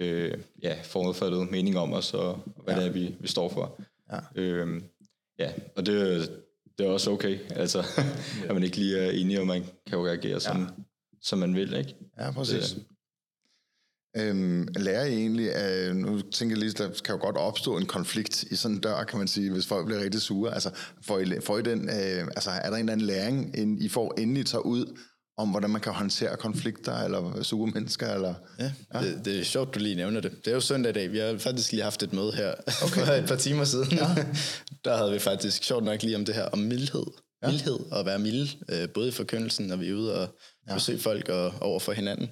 øh, 0.00 0.34
ja, 0.62 0.74
forudfattet 0.82 1.50
mening 1.50 1.78
om 1.78 1.92
os, 1.92 2.14
og 2.14 2.38
hvad 2.64 2.74
ja. 2.74 2.80
det 2.80 2.88
er, 2.88 2.92
vi, 2.92 3.14
vi 3.20 3.28
står 3.28 3.48
for. 3.48 3.80
Ja, 4.12 4.42
øh, 4.42 4.82
ja 5.38 5.50
og 5.76 5.86
det, 5.86 6.30
det 6.78 6.86
er 6.86 6.90
også 6.90 7.10
okay, 7.10 7.38
altså, 7.50 7.78
at 8.48 8.54
man 8.54 8.62
ikke 8.62 8.76
lige 8.76 8.98
er 8.98 9.10
enig, 9.10 9.40
og 9.40 9.46
man 9.46 9.64
kan 9.86 9.98
jo 9.98 10.06
reagere, 10.06 10.40
som, 10.40 10.60
ja. 10.60 10.66
som 11.22 11.38
man 11.38 11.54
vil. 11.54 11.74
Ikke? 11.74 11.94
Ja, 12.18 12.30
præcis. 12.30 12.70
Det, 12.72 12.84
Øhm, 14.16 14.68
lærer 14.76 15.04
I 15.04 15.14
egentlig, 15.14 15.50
øh, 15.64 15.96
nu 15.96 16.20
tænker 16.20 16.56
jeg 16.56 16.58
lige, 16.58 16.72
der 16.72 16.88
kan 17.04 17.14
jo 17.14 17.20
godt 17.20 17.36
opstå 17.36 17.76
en 17.76 17.86
konflikt 17.86 18.42
i 18.42 18.56
sådan 18.56 18.74
en 18.74 18.80
dør, 18.80 19.04
kan 19.04 19.18
man 19.18 19.28
sige, 19.28 19.52
hvis 19.52 19.66
folk 19.66 19.86
bliver 19.86 20.00
rigtig 20.00 20.20
sure. 20.20 20.54
Altså, 20.54 20.70
får 21.02 21.18
I, 21.18 21.40
får 21.40 21.58
I 21.58 21.62
den, 21.62 21.88
øh, 21.88 22.26
altså, 22.36 22.50
er 22.50 22.70
der 22.70 22.76
en 22.76 22.80
eller 22.80 22.92
anden 22.92 23.06
læring, 23.06 23.54
I 23.82 23.88
får 23.88 24.14
inden 24.18 24.36
I 24.36 24.44
tager 24.44 24.62
ud, 24.62 24.98
om 25.38 25.48
hvordan 25.48 25.70
man 25.70 25.80
kan 25.80 25.92
håndtere 25.92 26.36
konflikter, 26.36 27.02
eller 27.04 27.42
sure 27.42 27.70
mennesker, 27.74 28.14
eller... 28.14 28.34
Ja, 28.58 28.72
ja. 28.94 29.00
Det, 29.00 29.24
det 29.24 29.40
er 29.40 29.44
sjovt, 29.44 29.74
du 29.74 29.78
lige 29.78 29.94
nævner 29.94 30.20
det. 30.20 30.32
Det 30.44 30.50
er 30.50 30.54
jo 30.54 30.60
søndag 30.60 30.90
i 30.90 30.92
dag. 30.92 31.12
Vi 31.12 31.18
har 31.18 31.38
faktisk 31.38 31.72
lige 31.72 31.82
haft 31.82 32.02
et 32.02 32.12
møde 32.12 32.32
her 32.32 32.54
okay. 32.86 33.06
for 33.06 33.12
et 33.12 33.26
par 33.28 33.36
timer 33.36 33.64
siden. 33.64 33.92
Ja. 33.92 34.06
Der 34.84 34.96
havde 34.96 35.12
vi 35.12 35.18
faktisk 35.18 35.64
sjovt 35.64 35.84
nok 35.84 36.02
lige 36.02 36.16
om 36.16 36.24
det 36.24 36.34
her, 36.34 36.44
om 36.44 36.58
mildhed. 36.58 37.06
Ja. 37.42 37.50
Mildhed, 37.50 37.78
og 37.90 38.00
at 38.00 38.06
være 38.06 38.18
mild, 38.18 38.48
øh, 38.68 38.88
både 38.88 39.08
i 39.08 39.10
forkyndelsen, 39.10 39.66
når 39.66 39.76
vi 39.76 39.88
er 39.88 39.94
ude 39.94 40.14
og 40.14 40.28
ja. 40.68 40.74
besøge 40.74 40.98
folk 40.98 41.28
og 41.28 41.52
over 41.60 41.80
for 41.80 41.92
hinanden 41.92 42.28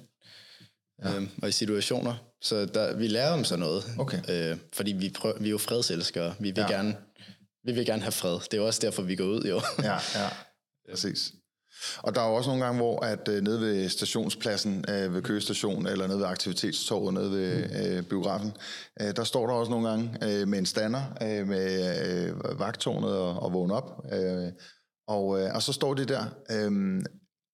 ja. 1.03 1.15
øhm, 1.15 1.29
og 1.41 1.49
i 1.49 1.51
situationer. 1.51 2.15
Så 2.41 2.65
der, 2.65 2.95
vi 2.95 3.07
lærer 3.07 3.33
om 3.33 3.43
sådan 3.43 3.59
noget. 3.59 3.83
Okay. 3.97 4.51
Øh, 4.51 4.57
fordi 4.73 4.91
vi, 4.91 5.09
prøver, 5.09 5.39
vi 5.39 5.47
er 5.47 5.51
jo 5.51 5.57
fredselskere. 5.57 6.33
Vi 6.39 6.51
vil, 6.51 6.61
ja. 6.61 6.71
gerne, 6.71 6.95
vi 7.63 7.71
vil 7.71 7.85
gerne 7.85 8.01
have 8.01 8.11
fred. 8.11 8.33
Det 8.33 8.53
er 8.53 8.57
jo 8.57 8.65
også 8.65 8.79
derfor, 8.83 9.01
vi 9.01 9.15
går 9.15 9.25
ud, 9.25 9.41
jo. 9.41 9.61
ja, 9.83 9.93
ja. 9.93 10.29
Præcis. 10.89 11.33
Og 11.97 12.15
der 12.15 12.21
er 12.21 12.29
jo 12.29 12.35
også 12.35 12.49
nogle 12.49 12.65
gange, 12.65 12.77
hvor 12.77 12.99
at 13.05 13.27
øh, 13.27 13.43
nede 13.43 13.61
ved 13.61 13.89
stationspladsen 13.89 14.85
øh, 14.89 15.13
ved 15.13 15.21
Køgestation, 15.21 15.87
eller 15.87 16.07
nede 16.07 16.19
ved 16.19 16.25
aktivitetstorvet, 16.25 17.13
nede 17.13 17.31
ved 17.31 17.69
øh, 17.85 18.03
biografen, 18.03 18.51
øh, 19.01 19.15
der 19.15 19.23
står 19.23 19.47
der 19.47 19.53
også 19.53 19.71
nogle 19.71 19.89
gange 19.89 20.17
øh, 20.23 20.47
med 20.47 20.59
en 20.59 20.65
stander 20.65 21.01
øh, 21.21 21.47
med 21.47 22.29
øh, 22.29 22.59
vagtårnet 22.59 23.17
og, 23.17 23.43
og 23.43 23.53
vågne 23.53 23.73
op. 23.73 24.05
Øh, 24.13 24.51
og, 25.07 25.41
øh, 25.41 25.55
og 25.55 25.61
så 25.61 25.73
står 25.73 25.93
de 25.93 26.05
der, 26.05 26.25
øh, 26.51 27.01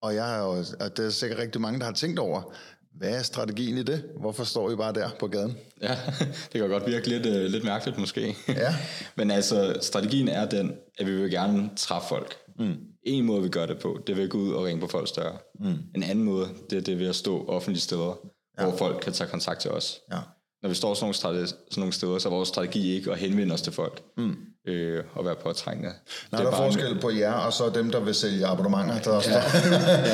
og 0.02 0.16
jeg 0.16 0.26
har 0.26 0.44
jo, 0.44 0.50
og 0.80 0.98
det 0.98 1.06
er 1.06 1.10
sikkert 1.10 1.40
rigtig 1.40 1.62
mange, 1.62 1.80
der 1.80 1.86
har 1.86 1.94
tænkt 1.94 2.20
over, 2.20 2.54
hvad 2.98 3.10
er 3.10 3.24
strategien 3.24 3.78
i 3.78 3.84
det? 3.84 4.04
Hvorfor 4.20 4.44
står 4.44 4.72
I 4.72 4.76
bare 4.76 4.94
der 4.94 5.10
på 5.20 5.28
gaden? 5.28 5.58
Ja, 5.82 5.98
det 6.54 6.62
kan 6.62 6.70
godt 6.70 6.88
virke 6.88 7.10
lidt, 7.10 7.26
uh, 7.26 7.52
lidt 7.52 7.64
mærkeligt 7.64 7.98
måske. 7.98 8.36
Ja. 8.48 8.76
Men 9.18 9.32
altså, 9.32 9.78
strategien 9.82 10.28
er 10.28 10.46
den, 10.46 10.74
at 10.98 11.08
vi 11.08 11.16
vil 11.22 11.32
gerne 11.32 11.70
træffe 11.76 12.08
folk. 12.08 12.36
Mm. 12.60 12.76
En 13.04 13.26
måde, 13.26 13.44
vi 13.44 13.50
gør 13.50 13.66
det 13.66 13.80
på, 13.80 14.00
det 14.08 14.14
er 14.14 14.16
ved 14.18 14.24
at 14.24 14.30
gå 14.30 14.38
ud 14.38 14.54
og 14.54 14.64
ringe 14.64 14.82
på 14.82 14.88
folks 14.88 15.12
døre. 15.12 15.38
Mm. 15.60 15.76
En 15.96 16.04
anden 16.04 16.24
måde, 16.24 16.48
det 16.70 16.78
er 16.78 16.82
det 16.82 17.00
ved 17.00 17.08
at 17.08 17.16
stå 17.16 17.46
offentlige 17.46 17.82
steder, 17.82 18.20
ja. 18.60 18.64
hvor 18.64 18.78
folk 18.78 19.00
kan 19.02 19.14
tage 19.14 19.30
kontakt 19.30 19.60
til 19.60 19.72
os. 19.72 20.00
Ja. 20.12 20.20
Når 20.62 20.70
vi 20.70 20.76
står 20.76 20.94
sådan 20.94 21.06
nogle, 21.24 21.48
sådan 21.48 21.56
nogle 21.78 21.94
steder, 21.94 22.20
så 22.20 22.30
er 22.30 22.34
vores 22.34 22.50
strategi 22.50 22.96
ikke 22.96 23.12
at 23.12 23.18
henvende 23.18 23.54
os 23.54 23.62
til 23.62 23.74
folk. 23.74 24.04
Mm 24.18 24.36
øh, 24.68 25.04
og 25.14 25.26
være 25.26 25.36
påtrængende. 25.36 25.92
Nej, 26.32 26.42
der 26.42 26.52
er 26.52 26.56
forskel 26.56 26.94
med... 26.94 27.02
på 27.02 27.10
jer, 27.10 27.34
og 27.34 27.54
så 27.54 27.70
dem, 27.76 27.92
der 27.92 28.00
vil 28.00 28.14
sælge 28.14 28.46
abonnementer. 28.46 29.02
Der 29.04 29.12
ja. 29.14 29.34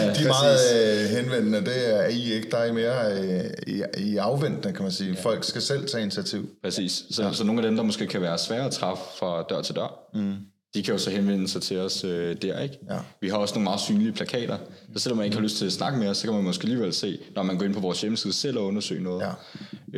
ja, 0.01 0.13
de 0.13 0.23
er 0.23 0.27
meget 0.27 0.59
øh, 0.75 1.09
henvendende, 1.09 1.59
det 1.59 1.99
er 1.99 2.07
I 2.07 2.33
ikke. 2.33 2.49
Der 2.51 2.57
er 2.57 2.65
I 2.65 2.71
mere 2.71 3.21
øh, 3.21 3.51
i, 3.67 3.83
i 3.97 4.17
afventende, 4.17 4.73
kan 4.73 4.83
man 4.83 4.91
sige. 4.91 5.13
Ja. 5.13 5.21
Folk 5.21 5.43
skal 5.43 5.61
selv 5.61 5.87
tage 5.87 6.01
initiativ. 6.01 6.49
Præcis. 6.63 7.03
Så, 7.11 7.23
ja. 7.23 7.33
så 7.33 7.43
nogle 7.43 7.61
af 7.61 7.67
dem, 7.67 7.75
der 7.75 7.83
måske 7.83 8.07
kan 8.07 8.21
være 8.21 8.37
svære 8.37 8.65
at 8.65 8.71
træffe 8.71 9.03
fra 9.19 9.43
dør 9.49 9.61
til 9.61 9.75
dør, 9.75 10.09
mm. 10.13 10.35
de 10.73 10.83
kan 10.83 10.93
jo 10.93 10.97
så 10.97 11.09
henvende 11.09 11.47
sig 11.47 11.61
til 11.61 11.77
os 11.77 12.03
øh, 12.03 12.35
der, 12.41 12.59
ikke? 12.59 12.77
Ja. 12.89 12.97
Vi 13.21 13.29
har 13.29 13.37
også 13.37 13.55
nogle 13.55 13.63
meget 13.63 13.79
synlige 13.79 14.11
plakater, 14.11 14.57
så 14.93 14.99
selvom 14.99 15.17
man 15.17 15.25
ikke 15.25 15.37
har 15.37 15.43
lyst 15.43 15.57
til 15.57 15.65
at 15.65 15.71
snakke 15.71 15.99
med 15.99 16.07
os, 16.07 16.17
så 16.17 16.23
kan 16.23 16.33
man 16.33 16.43
måske 16.43 16.63
alligevel 16.63 16.93
se, 16.93 17.19
når 17.35 17.43
man 17.43 17.57
går 17.57 17.65
ind 17.65 17.73
på 17.73 17.79
vores 17.79 18.01
hjemmeside 18.01 18.33
selv 18.33 18.57
og 18.57 18.65
undersøge 18.65 19.03
noget. 19.03 19.21
Ja. 19.21 19.31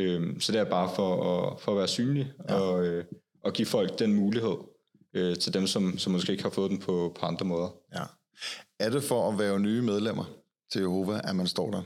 Øhm, 0.02 0.40
så 0.40 0.52
det 0.52 0.60
er 0.60 0.64
bare 0.64 0.90
for 0.96 1.38
at, 1.38 1.60
for 1.60 1.72
at 1.72 1.78
være 1.78 1.88
synlig, 1.88 2.32
ja. 2.48 2.54
og... 2.54 2.86
Øh, 2.86 3.04
og 3.46 3.52
give 3.52 3.66
folk 3.66 3.98
den 3.98 4.14
mulighed 4.14 4.56
øh, 5.14 5.36
til 5.36 5.54
dem, 5.54 5.66
som, 5.66 5.98
som 5.98 6.12
måske 6.12 6.32
ikke 6.32 6.44
har 6.44 6.50
fået 6.50 6.70
den 6.70 6.78
på, 6.78 7.16
på 7.20 7.26
andre 7.26 7.46
måder. 7.46 7.68
Ja. 7.94 8.04
Er 8.78 8.90
det 8.90 9.02
for 9.02 9.32
at 9.32 9.38
være 9.38 9.60
nye 9.60 9.82
medlemmer 9.82 10.24
til 10.72 10.80
Jehova, 10.80 11.20
at 11.24 11.36
man 11.36 11.46
står 11.46 11.70
der? 11.70 11.82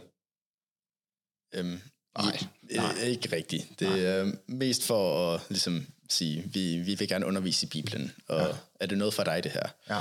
Øhm, 1.55 1.81
nej, 2.19 2.39
nej. 2.71 3.03
ikke 3.07 3.37
rigtigt. 3.37 3.81
Det 3.81 3.89
nej. 3.89 4.01
er 4.01 4.33
mest 4.47 4.87
for 4.87 5.35
at 5.35 5.41
ligesom 5.49 5.87
sige, 6.09 6.51
vi, 6.55 6.79
vi 6.79 6.95
vil 6.95 7.09
gerne 7.09 7.27
undervise 7.27 7.67
i 7.67 7.69
Bibelen, 7.69 8.13
og 8.29 8.41
ja. 8.41 8.47
er 8.81 8.87
det 8.87 8.99
noget 8.99 9.15
for 9.15 9.25
dig, 9.25 9.45
det 9.45 9.53
her? 9.53 9.69
Ja. 9.91 10.01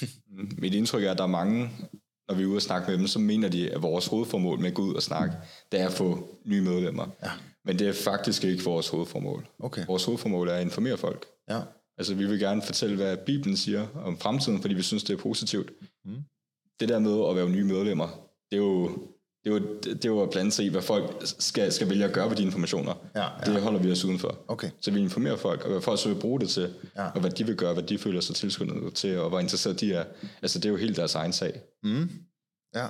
Mit 0.62 0.74
indtryk 0.74 1.04
er, 1.04 1.10
at 1.10 1.18
der 1.18 1.24
er 1.24 1.28
mange, 1.28 1.70
når 2.28 2.34
vi 2.34 2.42
er 2.42 2.46
ude 2.46 2.56
og 2.56 2.62
snakke 2.62 2.90
med 2.90 2.98
dem, 2.98 3.06
så 3.06 3.18
mener 3.18 3.48
de, 3.48 3.70
at 3.70 3.82
vores 3.82 4.06
hovedformål 4.06 4.58
med 4.58 4.68
at 4.68 4.74
gå 4.74 4.82
ud 4.82 4.94
og 4.94 5.02
snakke, 5.02 5.36
det 5.72 5.80
er 5.80 5.86
at 5.86 5.92
få 5.92 6.38
nye 6.44 6.62
medlemmer. 6.62 7.06
Ja. 7.22 7.30
Men 7.64 7.78
det 7.78 7.88
er 7.88 7.92
faktisk 7.92 8.44
ikke 8.44 8.64
vores 8.64 8.88
hovedformål. 8.88 9.46
Okay. 9.58 9.86
Vores 9.86 10.04
hovedformål 10.04 10.48
er 10.48 10.54
at 10.54 10.62
informere 10.62 10.96
folk. 10.96 11.26
Ja. 11.50 11.60
Altså, 11.98 12.14
vi 12.14 12.26
vil 12.26 12.38
gerne 12.38 12.62
fortælle, 12.62 12.96
hvad 12.96 13.16
Bibelen 13.16 13.56
siger 13.56 13.86
om 14.04 14.18
fremtiden, 14.18 14.60
fordi 14.60 14.74
vi 14.74 14.82
synes, 14.82 15.04
det 15.04 15.12
er 15.12 15.22
positivt. 15.22 15.72
Mm. 16.04 16.16
Det 16.80 16.88
der 16.88 16.98
med 16.98 17.28
at 17.30 17.36
være 17.36 17.48
nye 17.48 17.64
medlemmer, 17.64 18.08
det 18.50 18.56
er 18.56 18.62
jo 18.62 18.98
det 19.44 19.50
er 19.50 19.54
jo, 19.54 19.58
det 19.84 20.04
er 20.04 20.08
jo 20.08 20.22
at 20.22 20.30
blande 20.30 20.50
sig 20.52 20.64
i, 20.64 20.68
hvad 20.68 20.82
folk 20.82 21.22
skal, 21.24 21.72
skal 21.72 21.88
vælge 21.90 22.04
at 22.04 22.12
gøre 22.12 22.28
med 22.28 22.36
de 22.36 22.42
informationer. 22.42 22.94
Ja, 23.14 23.22
ja. 23.22 23.52
Det 23.52 23.62
holder 23.62 23.80
vi 23.80 23.90
os 23.90 24.04
udenfor. 24.04 24.38
Okay. 24.48 24.70
Så 24.80 24.90
vi 24.90 25.00
informerer 25.00 25.36
folk, 25.36 25.64
og 25.64 25.70
hvad 25.70 25.80
folk 25.80 26.00
så 26.00 26.08
vil 26.08 26.20
bruge 26.20 26.40
det 26.40 26.48
til, 26.48 26.74
Ja. 26.96 27.10
og 27.10 27.20
hvad 27.20 27.30
de 27.30 27.46
vil 27.46 27.56
gøre, 27.56 27.72
hvad 27.72 27.82
de 27.82 27.98
føler 27.98 28.20
sig 28.20 28.36
tilskyndet 28.36 28.94
til, 28.94 29.18
og 29.18 29.28
hvor 29.28 29.40
interesseret 29.40 29.80
de 29.80 29.92
er. 29.92 30.04
Altså, 30.42 30.58
det 30.58 30.64
er 30.64 30.70
jo 30.70 30.76
helt 30.76 30.96
deres 30.96 31.14
egen 31.14 31.32
sag. 31.32 31.60
Ja. 32.74 32.86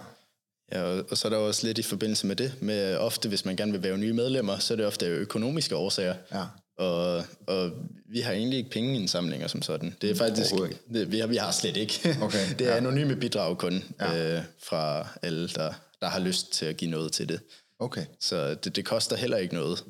Ja, 0.72 0.82
og, 0.82 1.18
så 1.18 1.28
er 1.28 1.30
der 1.30 1.38
også 1.38 1.66
lidt 1.66 1.78
i 1.78 1.82
forbindelse 1.82 2.26
med 2.26 2.36
det, 2.36 2.52
med 2.60 2.96
ofte, 2.96 3.28
hvis 3.28 3.44
man 3.44 3.56
gerne 3.56 3.72
vil 3.72 3.82
være 3.82 3.98
nye 3.98 4.12
medlemmer, 4.12 4.58
så 4.58 4.74
er 4.74 4.76
det 4.76 4.86
ofte 4.86 5.06
økonomiske 5.06 5.76
årsager. 5.76 6.14
Ja. 6.32 6.44
Og, 6.84 7.24
og 7.46 7.70
vi 8.08 8.20
har 8.20 8.32
egentlig 8.32 8.58
ikke 8.58 8.70
pengeindsamlinger 8.70 9.46
som 9.46 9.62
sådan. 9.62 9.96
Det 10.00 10.10
er 10.10 10.14
faktisk, 10.14 10.54
det, 10.92 11.12
vi, 11.12 11.18
har, 11.18 11.26
vi 11.26 11.36
har 11.36 11.50
slet 11.50 11.76
ikke. 11.76 12.16
Okay, 12.22 12.46
det 12.58 12.66
er 12.66 12.70
ja. 12.70 12.76
anonyme 12.76 13.16
bidrag 13.16 13.58
kun 13.58 13.84
ja. 14.00 14.36
øh, 14.36 14.42
fra 14.62 15.08
alle, 15.22 15.48
der, 15.48 15.72
der 16.00 16.08
har 16.08 16.20
lyst 16.20 16.52
til 16.52 16.66
at 16.66 16.76
give 16.76 16.90
noget 16.90 17.12
til 17.12 17.28
det. 17.28 17.40
Okay. 17.78 18.04
Så 18.20 18.54
det, 18.54 18.76
det 18.76 18.84
koster 18.84 19.16
heller 19.16 19.36
ikke 19.36 19.54
noget. 19.54 19.84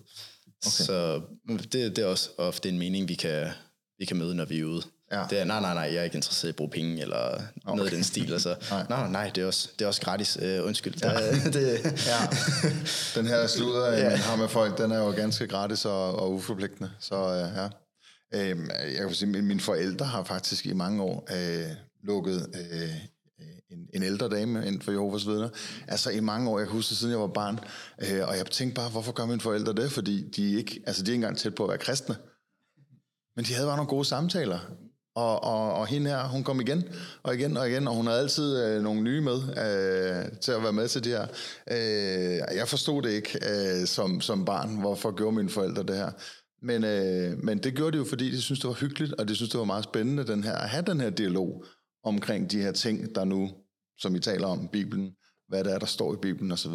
Okay. 0.67 0.85
Så 0.85 1.21
det, 1.49 1.73
det 1.73 1.99
er 1.99 2.07
også 2.07 2.31
ofte 2.37 2.69
en 2.69 2.79
mening, 2.79 3.09
vi 3.09 3.15
kan, 3.15 3.49
vi 3.99 4.05
kan 4.05 4.17
møde, 4.17 4.35
når 4.35 4.45
vi 4.45 4.61
er 4.61 4.65
ude. 4.65 4.83
Ja. 5.13 5.25
Det 5.31 5.41
er, 5.41 5.45
nej, 5.45 5.61
nej, 5.61 5.75
nej, 5.75 5.83
jeg 5.83 5.95
er 5.95 6.03
ikke 6.03 6.17
interesseret 6.17 6.49
i 6.49 6.53
at 6.53 6.57
bruge 6.57 6.71
penge, 6.71 7.03
eller 7.03 7.35
okay. 7.35 7.77
noget 7.77 7.85
af 7.85 7.91
den 7.91 8.05
stil. 8.05 8.33
Altså. 8.33 8.57
nej. 8.71 8.87
nej, 8.89 9.09
nej, 9.09 9.31
det 9.35 9.43
er 9.43 9.47
også, 9.47 9.69
det 9.79 9.85
er 9.85 9.89
også 9.89 10.01
gratis. 10.01 10.37
Uh, 10.37 10.67
undskyld. 10.67 10.95
Ja. 11.03 11.33
det, 11.57 11.85
Ja. 12.07 12.29
Den 13.21 13.27
her 13.27 13.47
sludder, 13.47 13.93
ja. 13.99 14.09
man 14.09 14.19
har 14.19 14.37
med 14.37 14.49
folk, 14.49 14.79
den 14.79 14.91
er 14.91 14.99
jo 14.99 15.11
ganske 15.11 15.47
gratis 15.47 15.85
og, 15.85 16.17
og 16.17 16.33
uforpligtende. 16.33 16.91
Så 17.01 17.17
øh, 17.17 17.57
ja. 17.57 17.69
Øhm, 18.35 18.71
jeg 18.71 19.07
kan 19.07 19.15
sige, 19.15 19.43
mine 19.43 19.61
forældre 19.61 20.07
har 20.07 20.25
faktisk 20.25 20.67
i 20.67 20.73
mange 20.73 21.03
år 21.03 21.29
øh, 21.33 21.67
lukket 22.03 22.47
øh, 22.55 22.91
en, 23.71 23.89
en 23.95 24.03
ældre 24.03 24.29
dame 24.29 24.67
ind 24.67 24.83
for 24.83 24.93
Jehovas 24.93 25.27
vidner. 25.27 25.49
Altså 25.89 26.11
i 26.11 26.21
mange 26.21 26.51
år, 26.51 26.59
jeg 26.59 26.69
kan 26.69 26.77
huske, 26.77 26.95
siden 26.95 27.13
jeg 27.13 27.21
var 27.21 27.27
barn. 27.27 27.59
Øh, 27.99 28.29
og 28.29 28.37
jeg 28.37 28.47
tænkte 28.47 28.75
bare, 28.75 28.91
hvorfor 28.91 29.13
gør 29.13 29.27
mine 29.27 29.41
forældre 29.41 29.73
det? 29.73 29.93
Fordi 29.93 30.31
de 30.37 30.55
ikke, 30.55 30.83
altså, 30.87 31.03
de 31.03 31.11
er 31.11 31.13
ikke 31.13 31.25
engang 31.25 31.39
tæt 31.39 31.55
på 31.55 31.63
at 31.63 31.69
være 31.69 31.79
kristne. 31.79 32.17
Men 33.37 33.45
de 33.45 33.55
havde 33.55 33.67
bare 33.67 33.77
nogle 33.77 33.89
gode 33.89 34.05
samtaler. 34.05 34.59
Og, 35.15 35.45
og, 35.45 35.75
og 35.75 35.87
hende 35.87 36.11
her, 36.11 36.29
hun 36.29 36.45
kom 36.45 36.61
igen 36.61 36.85
og 37.23 37.35
igen 37.35 37.57
og 37.57 37.69
igen, 37.71 37.89
og 37.89 37.95
hun 37.95 38.07
havde 38.07 38.21
altid 38.21 38.65
øh, 38.65 38.83
nogle 38.83 39.03
nye 39.03 39.21
med 39.21 39.37
øh, 39.37 40.39
til 40.41 40.53
at 40.53 40.63
være 40.63 40.73
med 40.73 40.89
til 40.89 41.05
det 41.05 41.13
her. 41.13 41.27
Øh, 41.71 42.57
jeg 42.57 42.69
forstod 42.69 43.03
det 43.03 43.11
ikke 43.11 43.39
øh, 43.51 43.87
som, 43.87 44.21
som 44.21 44.45
barn, 44.45 44.77
hvorfor 44.77 45.17
gjorde 45.17 45.37
mine 45.37 45.49
forældre 45.51 45.83
det 45.83 45.97
her. 45.97 46.11
Men, 46.63 46.85
øh, 46.85 47.45
men 47.45 47.59
det 47.59 47.75
gjorde 47.75 47.93
de 47.93 47.99
jo, 47.99 48.05
fordi 48.05 48.31
de 48.31 48.43
syntes, 48.43 48.61
det 48.61 48.69
var 48.69 48.75
hyggeligt, 48.75 49.13
og 49.13 49.29
de 49.29 49.35
syntes, 49.35 49.51
det 49.51 49.59
var 49.59 49.65
meget 49.65 49.85
spændende 49.85 50.27
den 50.27 50.45
her, 50.45 50.55
at 50.55 50.69
have 50.69 50.85
den 50.87 51.01
her 51.01 51.11
dialog 51.11 51.65
omkring 52.05 52.51
de 52.51 52.63
her 52.63 52.73
ting, 52.73 53.15
der 53.15 53.25
nu, 53.25 53.51
som 53.99 54.15
vi 54.15 54.19
taler 54.19 54.47
om, 54.47 54.69
Bibelen, 54.73 55.11
hvad 55.49 55.65
det 55.65 55.73
er, 55.73 55.79
der 55.79 55.87
står 55.87 56.15
i 56.15 56.17
Bibelen 56.23 56.53
osv. 56.53 56.73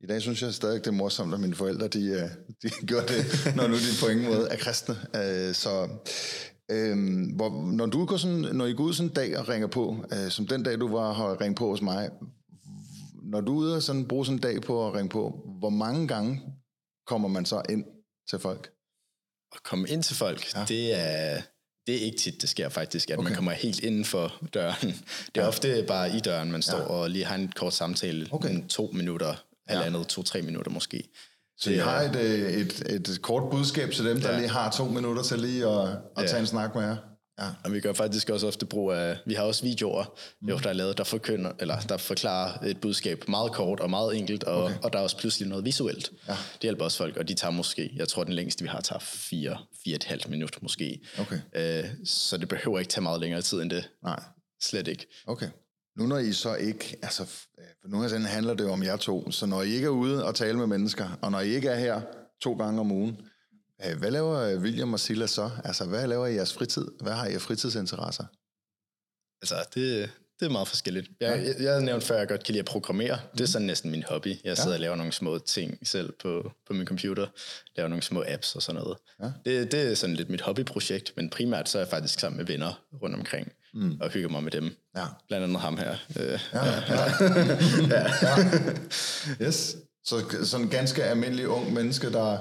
I 0.00 0.06
dag 0.06 0.22
synes 0.22 0.42
jeg 0.42 0.54
stadig, 0.54 0.80
det 0.80 0.86
er 0.86 0.94
morsomt, 0.94 1.34
at 1.34 1.40
mine 1.40 1.54
forældre, 1.54 1.88
de, 1.88 2.04
øh, 2.04 2.28
de 2.62 2.70
gør 2.92 3.00
det, 3.00 3.52
når 3.56 3.66
nu 3.66 3.74
de 3.74 4.00
på 4.00 4.08
ingen 4.08 4.26
måde 4.26 4.48
er 4.50 4.56
kristne. 4.56 4.96
Øh, 5.16 5.54
Så 5.54 5.88
øhm, 6.72 7.24
hvor, 7.24 7.72
når, 7.72 7.86
du 7.86 8.04
går 8.04 8.16
sådan, 8.16 8.38
når 8.52 8.66
I 8.66 8.72
går 8.72 8.84
ud 8.84 8.92
sådan 8.92 9.08
en 9.10 9.14
dag 9.14 9.38
og 9.38 9.48
ringer 9.48 9.68
på, 9.68 10.04
øh, 10.12 10.30
som 10.30 10.46
den 10.46 10.62
dag, 10.62 10.80
du 10.80 10.88
var 10.88 11.12
har 11.12 11.40
ringet 11.40 11.58
på 11.58 11.68
hos 11.68 11.82
mig, 11.82 12.10
når 13.22 13.40
du 13.40 13.52
er 13.52 13.58
ude 13.58 13.76
og 13.76 13.82
sådan, 13.82 14.08
bruge 14.08 14.26
sådan 14.26 14.36
en 14.36 14.42
dag 14.42 14.60
på 14.62 14.88
at 14.88 14.94
ringe 14.94 15.08
på, 15.08 15.40
hvor 15.58 15.70
mange 15.70 16.08
gange 16.08 16.40
kommer 17.06 17.28
man 17.28 17.44
så 17.44 17.62
ind 17.70 17.84
til 18.30 18.38
folk? 18.38 18.70
at 19.54 19.62
komme 19.62 19.88
ind 19.88 20.02
til 20.02 20.16
folk, 20.16 20.54
Ja. 20.54 20.60
ja. 20.60 20.64
det 20.68 21.00
er 21.00 21.42
det 21.86 21.94
er 21.94 22.00
ikke 22.00 22.18
tit, 22.18 22.40
det 22.42 22.48
sker 22.48 22.68
faktisk, 22.68 23.10
at 23.10 23.18
okay. 23.18 23.24
Man 23.28 23.34
kommer 23.34 23.52
helt 23.52 23.80
inden 23.80 24.04
for 24.04 24.34
døren. 24.54 24.88
Det 24.88 25.36
er 25.36 25.42
ja. 25.42 25.48
ofte 25.48 25.84
bare 25.88 26.16
i 26.16 26.20
døren, 26.20 26.52
man 26.52 26.62
står 26.62 26.78
ja. 26.78 26.84
og 26.84 27.10
lige 27.10 27.24
har 27.24 27.34
en 27.34 27.52
kort 27.56 27.74
samtale, 27.74 28.28
Okay. 28.30 28.48
okay. 28.48 28.68
to 28.68 28.90
minutter, 28.92 29.34
halvandet, 29.68 30.06
to-tre 30.06 30.42
minutter 30.42 30.70
måske. 30.70 31.08
Så 31.62 31.70
I 31.70 31.74
har 31.76 32.00
et, 32.00 32.16
øh, 32.16 32.52
et, 32.52 32.82
et 33.10 33.22
kort 33.22 33.50
budskab 33.50 33.90
til 33.90 34.04
dem, 34.04 34.20
der 34.20 34.30
Ja. 34.32 34.38
lige 34.38 34.48
har 34.48 34.70
to 34.70 34.84
minutter 34.84 35.22
til 35.22 35.38
lige 35.40 35.66
at, 35.68 35.88
at 35.88 36.22
Ja. 36.22 36.26
tage 36.26 36.40
en 36.40 36.46
snak 36.46 36.74
med 36.74 36.82
jer? 36.82 36.96
Ja. 37.40 37.46
Og 37.64 37.72
vi 37.72 37.80
gør 37.80 37.92
faktisk 37.92 38.30
også 38.30 38.46
ofte 38.46 38.66
brug 38.66 38.92
af, 38.92 39.16
vi 39.26 39.34
har 39.34 39.42
også 39.42 39.62
videoer, 39.62 40.04
mm. 40.42 40.48
jo, 40.48 40.58
der 40.58 40.68
er 40.68 40.72
lavet, 40.72 40.98
der, 40.98 41.04
forkynder, 41.04 41.52
eller 41.60 41.80
der 41.80 41.96
forklarer 41.96 42.64
et 42.64 42.80
budskab 42.80 43.24
meget 43.28 43.52
kort 43.52 43.80
og 43.80 43.90
meget 43.90 44.18
enkelt, 44.18 44.44
og, 44.44 44.64
okay. 44.64 44.74
og 44.82 44.92
der 44.92 44.98
er 44.98 45.02
også 45.02 45.16
pludselig 45.18 45.48
noget 45.48 45.64
visuelt. 45.64 46.10
Ja. 46.28 46.32
Det 46.32 46.62
hjælper 46.62 46.84
også 46.84 46.98
folk, 46.98 47.16
og 47.16 47.28
de 47.28 47.34
tager 47.34 47.52
måske, 47.52 47.92
jeg 47.96 48.08
tror 48.08 48.24
den 48.24 48.32
længste 48.32 48.62
vi 48.62 48.68
har, 48.68 48.80
tager 48.80 49.00
fire, 49.00 49.58
fire 49.84 49.96
et 49.96 50.04
halvt 50.04 50.28
minut 50.28 50.56
måske. 50.62 51.00
Okay. 51.18 51.38
Øh, 51.54 51.84
så 52.04 52.36
det 52.36 52.48
behøver 52.48 52.78
ikke 52.78 52.90
tage 52.90 53.02
meget 53.02 53.20
længere 53.20 53.42
tid 53.42 53.60
end 53.62 53.70
det. 53.70 53.88
Nej. 54.04 54.22
Slet 54.62 54.88
ikke. 54.88 55.06
Okay. 55.26 55.48
Nu 55.96 56.06
når 56.06 56.18
I 56.18 56.32
så 56.32 56.54
ikke, 56.54 56.98
altså 57.02 57.22
øh, 57.58 57.64
for 57.80 57.88
nu 57.88 58.02
af 58.02 58.10
handler 58.10 58.54
det 58.54 58.64
jo 58.64 58.72
om 58.72 58.82
jer 58.82 58.96
to, 58.96 59.30
så 59.30 59.46
når 59.46 59.62
I 59.62 59.68
ikke 59.68 59.86
er 59.86 59.90
ude 59.90 60.26
og 60.26 60.34
tale 60.34 60.58
med 60.58 60.66
mennesker, 60.66 61.18
og 61.22 61.30
når 61.30 61.40
I 61.40 61.48
ikke 61.48 61.68
er 61.68 61.78
her 61.78 62.00
to 62.40 62.54
gange 62.54 62.80
om 62.80 62.92
ugen, 62.92 63.16
øh, 63.86 63.98
hvad 63.98 64.10
laver 64.10 64.38
øh, 64.38 64.60
William 64.60 64.92
og 64.92 65.00
Silla 65.00 65.26
så? 65.26 65.50
Altså 65.64 65.84
hvad 65.84 66.06
laver 66.06 66.26
I 66.26 66.32
i 66.32 66.36
jeres 66.36 66.54
fritid? 66.54 66.86
Hvad 67.00 67.12
har 67.12 67.26
I 67.26 67.34
af 67.34 67.40
fritidsinteresser? 67.40 68.24
Altså, 69.42 69.54
det, 69.74 70.10
det 70.42 70.48
er 70.48 70.52
meget 70.52 70.68
forskelligt. 70.68 71.10
Jeg, 71.20 71.42
jeg, 71.46 71.54
jeg 71.60 71.70
havde 71.72 71.84
nævnt 71.84 72.04
før, 72.04 72.14
at 72.14 72.20
jeg 72.20 72.28
godt 72.28 72.44
kan 72.44 72.52
lide 72.52 72.58
at 72.60 72.64
programmere. 72.66 73.18
Det 73.32 73.40
er 73.40 73.46
sådan 73.46 73.66
næsten 73.66 73.90
min 73.90 74.04
hobby. 74.08 74.36
Jeg 74.44 74.56
sidder 74.56 74.74
og 74.74 74.80
laver 74.80 74.96
nogle 74.96 75.12
små 75.12 75.38
ting 75.38 75.78
selv 75.88 76.12
på, 76.22 76.52
på 76.66 76.72
min 76.72 76.86
computer. 76.86 77.26
Laver 77.76 77.88
nogle 77.88 78.02
små 78.02 78.24
apps 78.28 78.54
og 78.56 78.62
sådan 78.62 78.80
noget. 78.82 78.96
Ja. 79.22 79.26
Det, 79.50 79.72
det 79.72 79.90
er 79.90 79.94
sådan 79.94 80.16
lidt 80.16 80.30
mit 80.30 80.40
hobbyprojekt, 80.40 81.12
men 81.16 81.30
primært 81.30 81.68
så 81.68 81.78
er 81.78 81.82
jeg 81.82 81.88
faktisk 81.88 82.20
sammen 82.20 82.36
med 82.36 82.46
venner 82.46 82.80
rundt 83.02 83.16
omkring 83.16 83.52
mm. 83.74 83.96
og 84.00 84.10
hygger 84.10 84.28
mig 84.28 84.42
med 84.42 84.50
dem. 84.52 84.76
Ja. 84.96 85.04
Blandt 85.28 85.44
andet 85.44 85.60
ham 85.60 85.78
her. 85.78 85.96
Øh, 86.20 86.40
Ja, 86.52 86.64
ja. 86.94 88.34
Yes. 89.46 89.76
Så 90.04 90.16
sådan 90.44 90.66
en 90.66 90.70
ganske 90.70 91.04
almindelig 91.04 91.48
ung 91.48 91.72
menneske, 91.74 92.12
der, 92.12 92.38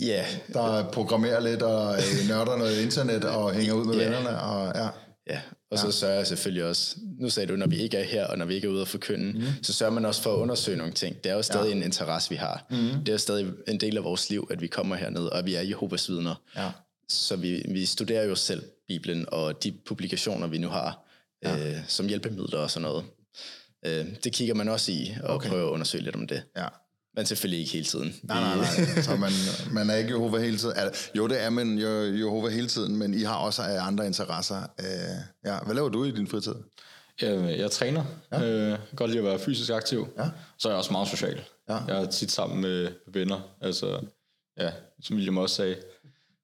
ja, 0.00 0.24
der 0.52 0.90
programmerer 0.90 1.40
lidt 1.40 1.62
og 1.62 1.94
øh, 1.96 2.28
nørder 2.28 2.56
noget 2.56 2.80
internet 2.82 3.24
og 3.24 3.52
hænger 3.52 3.74
ud 3.74 3.84
med 3.86 3.94
Ja. 3.94 4.02
vennerne. 4.04 4.40
Og, 4.40 4.72
ja. 4.74 4.88
Ja, 5.26 5.40
og 5.70 5.78
så 5.78 5.92
sørger 5.92 6.14
jeg 6.14 6.26
selvfølgelig 6.26 6.64
også, 6.64 6.96
nu 7.18 7.30
sagde 7.30 7.52
du, 7.52 7.56
når 7.56 7.66
vi 7.66 7.76
ikke 7.76 7.96
er 7.96 8.02
her, 8.02 8.26
og 8.26 8.38
når 8.38 8.44
vi 8.44 8.54
ikke 8.54 8.66
er 8.66 8.70
ude 8.70 8.80
at 8.80 8.88
forkynde, 8.88 9.32
mm. 9.32 9.62
så 9.62 9.72
sørger 9.72 9.92
man 9.92 10.04
også 10.04 10.22
for 10.22 10.34
at 10.34 10.38
undersøge 10.38 10.76
nogle 10.76 10.92
ting. 10.92 11.24
Det 11.24 11.30
er 11.30 11.34
jo 11.34 11.42
stadig 11.42 11.68
ja. 11.68 11.76
en 11.76 11.82
interesse, 11.82 12.30
vi 12.30 12.36
har. 12.36 12.66
Mm. 12.70 12.76
Det 12.76 13.08
er 13.08 13.12
jo 13.12 13.18
stadig 13.18 13.52
en 13.68 13.80
del 13.80 13.96
af 13.96 14.04
vores 14.04 14.30
liv, 14.30 14.48
at 14.50 14.60
vi 14.60 14.66
kommer 14.66 14.96
herned, 14.96 15.22
og 15.22 15.46
vi 15.46 15.54
er 15.54 15.60
Jehovas 15.60 16.08
vidner. 16.08 16.34
Ja. 16.56 16.70
Så 17.08 17.36
vi, 17.36 17.62
vi 17.68 17.86
studerer 17.86 18.24
jo 18.24 18.34
selv 18.34 18.62
Bibelen, 18.88 19.24
og 19.28 19.64
de 19.64 19.72
publikationer, 19.72 20.46
vi 20.46 20.58
nu 20.58 20.68
har, 20.68 21.06
ja. 21.44 21.70
øh, 21.70 21.78
som 21.88 22.08
hjælpemidler 22.08 22.58
og 22.58 22.70
sådan 22.70 22.88
noget. 22.88 23.04
Øh, 23.86 24.06
det 24.24 24.32
kigger 24.32 24.54
man 24.54 24.68
også 24.68 24.92
i, 24.92 25.14
og 25.22 25.34
okay. 25.34 25.48
prøver 25.48 25.66
at 25.66 25.70
undersøge 25.70 26.04
lidt 26.04 26.16
om 26.16 26.26
det. 26.26 26.42
ja. 26.56 26.66
Men 27.16 27.26
selvfølgelig 27.26 27.60
ikke 27.60 27.72
hele 27.72 27.84
tiden. 27.84 28.14
Nej, 28.22 28.40
nej, 28.40 28.56
nej. 28.56 29.02
Så 29.02 29.16
man, 29.16 29.30
man 29.72 29.90
er 29.90 29.94
ikke 29.94 30.10
Jehova 30.10 30.38
hele 30.38 30.58
tiden. 30.58 30.74
Altså, 30.76 31.10
jo, 31.16 31.26
det 31.28 31.42
er 31.42 31.50
man 31.50 31.78
jo 31.78 31.88
Jehova 32.04 32.48
hele 32.48 32.68
tiden, 32.68 32.96
men 32.96 33.14
I 33.14 33.22
har 33.22 33.34
også 33.36 33.62
andre 33.62 34.06
interesser. 34.06 34.56
Øh, 34.80 34.86
ja. 35.50 35.58
Hvad 35.64 35.74
laver 35.74 35.88
du 35.88 36.04
i 36.04 36.10
din 36.10 36.26
fritid? 36.26 36.54
Jeg, 37.22 37.58
jeg 37.58 37.70
træner. 37.70 38.04
Ja. 38.32 38.42
Øh, 38.42 38.68
jeg 38.70 38.78
kan 38.88 38.96
godt 38.96 39.10
lide 39.10 39.18
at 39.22 39.24
være 39.24 39.38
fysisk 39.38 39.70
aktiv. 39.70 40.08
Ja. 40.18 40.28
Så 40.58 40.68
er 40.68 40.72
jeg 40.72 40.78
også 40.78 40.92
meget 40.92 41.08
social. 41.08 41.40
Ja. 41.68 41.76
Jeg 41.88 42.02
er 42.02 42.10
tit 42.10 42.30
sammen 42.30 42.60
med 42.60 42.88
venner. 43.12 43.40
Altså, 43.60 44.00
ja, 44.58 44.70
som 45.02 45.16
William 45.16 45.36
også 45.38 45.54
sagde. 45.56 45.76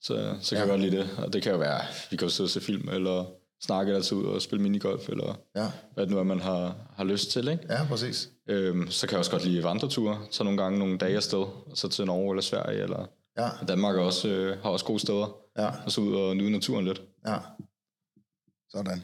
Så, 0.03 0.35
så 0.41 0.49
kan 0.57 0.57
Ja. 0.59 0.61
jeg 0.63 0.69
godt 0.69 0.81
lide 0.81 0.97
det. 0.97 1.09
Og 1.19 1.33
det 1.33 1.43
kan 1.43 1.53
jo 1.53 1.59
være, 1.59 1.81
vi 2.11 2.17
kan 2.17 2.29
jo 2.29 2.33
sidde 2.35 2.47
og 2.47 2.51
se 2.51 2.61
film, 2.61 2.89
eller 2.89 3.25
snakke 3.65 3.91
eller 3.93 4.03
tage 4.03 4.19
ud 4.21 4.27
og 4.27 4.43
spille 4.43 4.63
minigolf, 4.63 5.09
eller 5.09 5.39
Ja. 5.57 5.67
hvad 5.95 6.05
det 6.07 6.13
nu 6.13 6.19
er, 6.19 6.23
man 6.23 6.41
har, 6.41 6.77
har 6.97 7.05
lyst 7.05 7.31
til. 7.31 7.49
Ikke? 7.49 7.63
Ja, 7.69 7.85
præcis. 7.85 8.29
Øhm, 8.49 8.91
så 8.91 9.07
kan 9.07 9.13
jeg 9.13 9.19
også 9.19 9.31
godt 9.31 9.45
lide 9.45 9.63
vandreture. 9.63 10.27
Så 10.31 10.45
nogle 10.45 10.63
gange 10.63 10.79
nogle 10.79 10.99
dage 10.99 11.17
afsted, 11.17 11.39
og 11.39 11.73
så 11.75 11.89
til 11.89 12.05
Norge 12.05 12.31
eller 12.33 12.43
Sverige, 12.43 12.83
eller 12.83 13.07
Ja, 13.39 13.49
Danmark 13.69 13.97
også, 13.97 14.29
øh, 14.29 14.63
har 14.63 14.71
også 14.71 14.85
gode 14.85 14.99
steder. 15.01 15.37
ja, 15.59 15.71
Og 15.85 15.93
så 15.93 16.01
ud 16.01 16.15
og 16.17 16.37
nyde 16.37 16.51
naturen 16.51 16.85
lidt. 16.85 17.03
ja. 17.27 17.37
Sådan. 18.71 19.03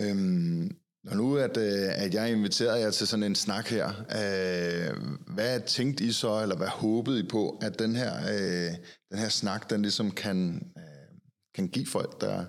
Øhm, 0.00 0.76
når 1.04 1.14
nu 1.14 1.36
at, 1.36 1.56
øh, 1.56 2.04
at 2.04 2.14
jeg 2.14 2.32
inviterer 2.32 2.76
jer 2.76 2.90
til 2.90 3.06
sådan 3.06 3.22
en 3.22 3.34
snak 3.34 3.66
her, 3.66 3.88
øh, 3.88 4.96
hvad 5.34 5.60
tænkte 5.60 6.04
I 6.04 6.12
så, 6.12 6.42
eller 6.42 6.56
hvad 6.56 6.68
håbede 6.68 7.20
I 7.20 7.22
på, 7.28 7.58
at 7.62 7.78
den 7.78 7.96
her, 7.96 8.16
øh, 8.16 8.74
den 9.10 9.18
her 9.18 9.28
snak, 9.28 9.70
den 9.70 9.82
ligesom 9.82 10.10
kan, 10.10 10.70
øh, 10.76 11.18
kan 11.54 11.68
give 11.68 11.86
folk, 11.86 12.20
der 12.20 12.44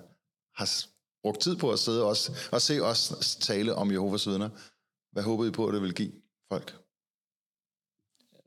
har 0.56 0.70
brugt 1.22 1.40
tid 1.40 1.56
på 1.56 1.70
at 1.70 1.78
sidde 1.78 2.04
os, 2.04 2.48
og 2.52 2.60
se 2.60 2.80
os 2.80 3.36
tale 3.40 3.74
om 3.74 3.92
Jehovas 3.92 4.26
vidner? 4.26 4.48
Hvad 5.12 5.22
håbede 5.22 5.48
I 5.48 5.52
på, 5.52 5.66
at 5.66 5.74
det 5.74 5.82
ville 5.82 5.94
give 5.94 6.12
folk? 6.52 6.78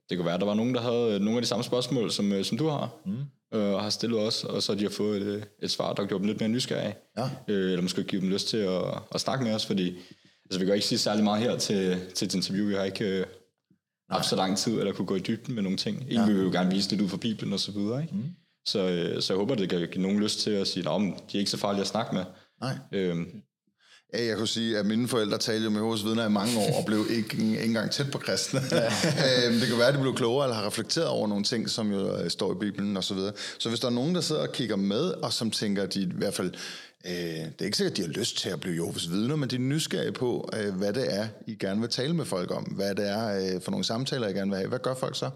Det 0.09 0.17
kunne 0.17 0.25
være, 0.25 0.33
at 0.33 0.39
der 0.39 0.45
var 0.45 0.53
nogen, 0.53 0.73
der 0.73 0.81
havde 0.81 1.15
øh, 1.15 1.19
nogle 1.21 1.37
af 1.37 1.41
de 1.41 1.47
samme 1.47 1.63
spørgsmål, 1.63 2.11
som, 2.11 2.31
øh, 2.31 2.45
som 2.45 2.57
du 2.57 2.67
har, 2.67 2.95
mm. 3.05 3.57
øh, 3.57 3.73
og 3.73 3.83
har 3.83 3.89
stillet 3.89 4.19
os, 4.19 4.43
og 4.43 4.63
så 4.63 4.75
de 4.75 4.83
har 4.83 4.89
fået 4.89 5.21
et, 5.21 5.27
øh, 5.27 5.43
et 5.61 5.71
svar, 5.71 5.93
der 5.93 6.05
gjorde 6.05 6.21
dem 6.21 6.27
lidt 6.27 6.39
mere 6.39 6.49
nysgerrige. 6.49 6.95
Ja. 7.17 7.29
Øh, 7.47 7.71
eller 7.71 7.81
måske 7.81 8.03
give 8.03 8.21
dem 8.21 8.29
lyst 8.29 8.47
til 8.47 8.57
at, 8.57 8.83
at 9.11 9.21
snakke 9.21 9.43
med 9.45 9.53
os, 9.53 9.65
fordi 9.65 9.97
altså, 10.45 10.59
vi 10.59 10.65
kan 10.65 10.73
ikke 10.73 10.87
sige 10.87 10.99
særlig 10.99 11.23
meget 11.23 11.43
her 11.43 11.57
til, 11.57 12.11
til 12.15 12.25
et 12.25 12.35
interview. 12.35 12.67
Vi 12.67 12.73
har 12.75 12.83
ikke 12.83 13.19
øh, 13.19 13.25
haft 14.09 14.25
så 14.25 14.35
lang 14.35 14.57
tid, 14.57 14.79
eller 14.79 14.93
kunne 14.93 15.07
gå 15.07 15.15
i 15.15 15.19
dybden 15.19 15.55
med 15.55 15.63
nogle 15.63 15.77
ting. 15.77 15.97
Egentlig 15.97 16.17
ja. 16.17 16.25
vil 16.25 16.37
vi 16.37 16.41
jo 16.41 16.51
gerne 16.51 16.71
vise 16.71 16.89
lidt 16.89 17.01
ud 17.01 17.09
fra 17.09 17.17
Bibelen 17.17 17.53
og 17.53 17.59
så 17.59 17.71
videre. 17.71 18.01
Ikke? 18.01 18.15
Mm. 18.15 18.23
Så, 18.65 18.79
øh, 18.79 19.21
så 19.21 19.33
jeg 19.33 19.37
håber, 19.37 19.55
det 19.55 19.69
kan 19.69 19.79
give 19.79 20.01
nogen 20.01 20.19
lyst 20.19 20.39
til 20.39 20.51
at 20.51 20.67
sige, 20.67 20.89
at 20.89 21.01
de 21.31 21.37
er 21.37 21.39
ikke 21.39 21.51
så 21.51 21.57
farlige 21.57 21.81
at 21.81 21.87
snakke 21.87 22.15
med. 22.15 22.25
Nej. 22.61 22.77
Øhm, 22.91 23.41
Ja, 24.15 24.25
jeg 24.25 24.37
kunne 24.37 24.47
sige, 24.47 24.77
at 24.77 24.85
mine 24.85 25.07
forældre 25.07 25.37
talte 25.37 25.63
jo 25.63 25.69
med 25.69 25.81
hos 25.81 26.05
vidner 26.05 26.25
i 26.25 26.29
mange 26.29 26.59
år, 26.59 26.77
og 26.79 26.85
blev 26.85 27.05
ikke, 27.09 27.37
ikke 27.37 27.63
engang 27.63 27.91
tæt 27.91 28.11
på 28.11 28.17
kristne. 28.17 28.61
Ja. 28.71 28.85
Øhm, 29.47 29.59
det 29.59 29.67
kan 29.67 29.77
være, 29.77 29.87
at 29.87 29.93
de 29.93 29.99
blev 29.99 30.15
klogere, 30.15 30.45
eller 30.45 30.55
har 30.55 30.67
reflekteret 30.67 31.07
over 31.07 31.27
nogle 31.27 31.43
ting, 31.43 31.69
som 31.69 31.91
jo 31.91 32.17
øh, 32.17 32.29
står 32.29 32.51
i 32.51 32.55
Bibelen 32.55 32.97
osv. 32.97 33.17
Så, 33.17 33.33
så 33.59 33.69
hvis 33.69 33.79
der 33.79 33.87
er 33.87 33.91
nogen, 33.91 34.15
der 34.15 34.21
sidder 34.21 34.41
og 34.41 34.51
kigger 34.53 34.75
med, 34.75 35.03
og 35.11 35.33
som 35.33 35.51
tænker, 35.51 35.83
at 35.83 35.93
de 35.93 36.01
i 36.01 36.11
hvert 36.15 36.33
fald, 36.33 36.53
øh, 37.05 37.13
det 37.13 37.53
er 37.59 37.65
ikke 37.65 37.77
sikkert, 37.77 37.91
at 37.91 37.97
de 37.97 38.01
har 38.01 38.09
lyst 38.09 38.37
til 38.37 38.49
at 38.49 38.59
blive 38.59 38.75
Jehovas 38.75 39.09
vidner, 39.09 39.35
men 39.35 39.49
de 39.49 39.55
er 39.55 39.59
nysgerrige 39.59 40.11
på, 40.11 40.49
øh, 40.53 40.75
hvad 40.75 40.93
det 40.93 41.15
er, 41.15 41.27
I 41.47 41.55
gerne 41.55 41.81
vil 41.81 41.89
tale 41.89 42.13
med 42.13 42.25
folk 42.25 42.51
om, 42.51 42.63
hvad 42.63 42.95
det 42.95 43.09
er 43.09 43.59
for 43.59 43.71
nogle 43.71 43.85
samtaler, 43.85 44.27
I 44.27 44.33
gerne 44.33 44.51
vil 44.51 44.57
have. 44.57 44.69
Hvad 44.69 44.79
gør 44.79 44.95
folk 44.95 45.17
så? 45.17 45.29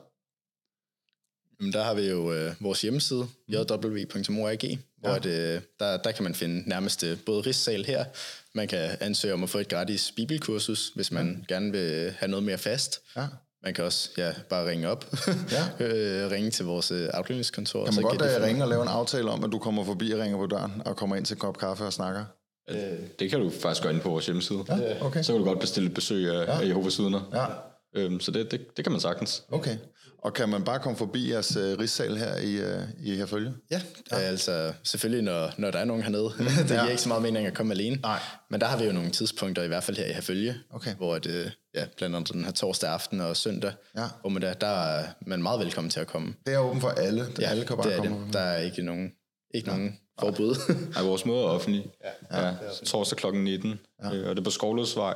Jamen, 1.60 1.74
der 1.74 1.84
har 1.84 1.94
vi 1.94 2.10
jo 2.10 2.34
øh, 2.34 2.52
vores 2.60 2.82
hjemmeside, 2.82 3.28
jw.org, 3.48 4.80
ja. 5.04 5.10
hvor 5.10 5.20
det, 5.20 5.56
øh, 5.56 5.62
der, 5.80 5.98
der 5.98 6.12
kan 6.12 6.24
man 6.24 6.36
finde 6.36 6.70
nærmest 6.70 7.04
øh, 7.04 7.18
både 7.26 7.42
rigssal 7.42 7.86
her, 7.86 8.06
man 8.54 8.68
kan 8.68 8.98
ansøge 9.00 9.34
om 9.34 9.44
at 9.44 9.50
få 9.50 9.58
et 9.58 9.68
gratis 9.68 10.12
bibelkursus, 10.16 10.92
hvis 10.96 11.12
man 11.12 11.46
ja. 11.50 11.54
gerne 11.54 11.72
vil 11.72 12.14
have 12.20 12.30
noget 12.30 12.46
mere 12.46 12.58
fast. 12.58 13.02
Ja. 13.16 13.26
Man 13.64 13.74
kan 13.74 13.84
også 13.84 14.10
ja, 14.18 14.34
bare 14.50 14.70
ringe 14.70 14.90
op, 14.90 15.06
ja. 15.80 15.86
øh, 15.86 16.32
ringe 16.32 16.52
til 16.52 16.66
vores 16.66 16.92
øh, 16.92 17.10
afdelingskontor. 17.14 17.86
Kan 17.86 17.86
man 17.86 17.94
så 17.94 18.02
godt 18.02 18.20
kan 18.20 18.44
ringe 18.44 18.64
og 18.64 18.70
lave 18.70 18.82
en 18.82 18.88
aftale 18.88 19.30
om, 19.30 19.44
at 19.44 19.52
du 19.52 19.60
kommer 19.60 19.84
forbi 19.84 20.12
og 20.12 20.20
ringer 20.20 20.38
på 20.38 20.46
døren, 20.46 20.82
og 20.86 20.96
kommer 20.96 21.16
ind 21.16 21.26
til 21.26 21.34
en 21.34 21.40
kop 21.40 21.58
kaffe 21.58 21.86
og 21.86 21.94
snakker? 21.94 22.26
Det 23.20 23.30
kan 23.30 23.40
du 23.40 23.50
faktisk 23.50 23.84
gøre 23.84 23.94
ind 23.94 24.02
på 24.02 24.10
vores 24.10 24.26
hjemmeside. 24.26 24.60
Ja, 24.70 25.06
okay. 25.06 25.24
Så 25.24 25.34
kan 25.34 25.40
du 25.40 25.48
godt 25.48 25.60
bestille 25.60 25.88
et 25.90 25.96
besøg 25.96 26.30
af, 26.30 26.46
ja. 26.48 26.62
af 26.62 26.68
Jehovas 26.68 27.00
vidner. 27.00 27.22
Ja. 27.34 27.46
Øhm, 27.96 28.20
så 28.20 28.32
det, 28.32 28.52
det, 28.52 28.78
det 28.78 28.86
kan 28.86 28.92
man 28.92 29.02
sagtens. 29.02 29.44
Okay. 29.52 29.78
Og 30.24 30.34
kan 30.34 30.50
man 30.50 30.64
bare 30.64 30.80
komme 30.80 30.98
forbi 30.98 31.32
jeres 31.32 31.58
uh, 31.58 31.64
rigssal 31.64 32.18
her 32.18 32.38
i, 32.38 32.62
uh, 32.62 33.06
i 33.06 33.16
herfølge? 33.16 33.54
Ja, 33.72 33.82
ja, 34.12 34.18
altså 34.18 34.74
selvfølgelig, 34.84 35.24
når, 35.24 35.54
når 35.58 35.72
der 35.72 35.80
er 35.80 35.86
nogen 35.86 36.04
hernede. 36.04 36.24
det 36.40 36.68
giver 36.68 36.84
ja. 36.84 36.90
ikke 36.90 37.02
så 37.02 37.08
meget 37.08 37.24
mening 37.24 37.48
at 37.48 37.54
komme 37.54 37.74
alene. 37.74 37.96
Nej. 37.96 38.20
Men 38.50 38.62
der 38.62 38.68
har 38.68 38.78
vi 38.78 38.84
jo 38.84 38.92
nogle 38.92 39.10
tidspunkter, 39.12 39.64
i 39.64 39.68
hvert 39.68 39.84
fald 39.84 39.98
her 39.98 40.06
i 40.06 40.12
herfølge, 40.14 40.56
okay. 40.70 40.96
hvor 40.96 41.20
det, 41.20 41.52
ja, 41.76 41.86
blandt 41.98 42.16
andet 42.16 42.34
den 42.34 42.44
her 42.44 42.52
torsdag 42.52 42.90
aften 42.90 43.22
og 43.22 43.38
søndag, 43.38 43.74
ja. 43.98 44.08
hvor 44.22 44.30
man 44.30 44.42
der, 44.42 44.54
der 44.54 44.68
er 44.68 45.06
man 45.22 45.42
meget 45.42 45.60
velkommen 45.60 45.92
til 45.92 46.00
at 46.00 46.08
komme. 46.08 46.34
Det 46.46 46.54
er 46.54 46.60
åbent 46.60 46.82
for 46.82 46.90
alle? 46.90 47.22
Det, 47.22 47.40
ja, 47.40 47.50
alle 47.50 47.66
kan 47.66 47.78
bare 47.78 47.90
det 47.90 47.94
er 47.94 47.98
komme. 47.98 48.26
det. 48.26 48.34
Der 48.34 48.40
er 48.40 48.58
ikke 48.58 48.82
nogen, 48.82 49.12
ikke 49.54 49.72
ja. 49.72 49.78
nogen 49.78 50.00
forbud. 50.20 50.56
Nej, 50.94 51.04
vores 51.04 51.26
møde 51.26 51.38
er 51.38 51.44
offentlig. 51.44 51.92
Ja. 52.32 52.46
Ja, 52.46 52.54
torsdag 52.86 53.18
kl. 53.18 53.38
19, 53.38 53.80
ja. 54.04 54.16
øh, 54.16 54.30
og 54.30 54.36
det 54.36 54.42
er 54.42 54.44
på 54.44 54.52
Skovløsvej, 54.52 55.14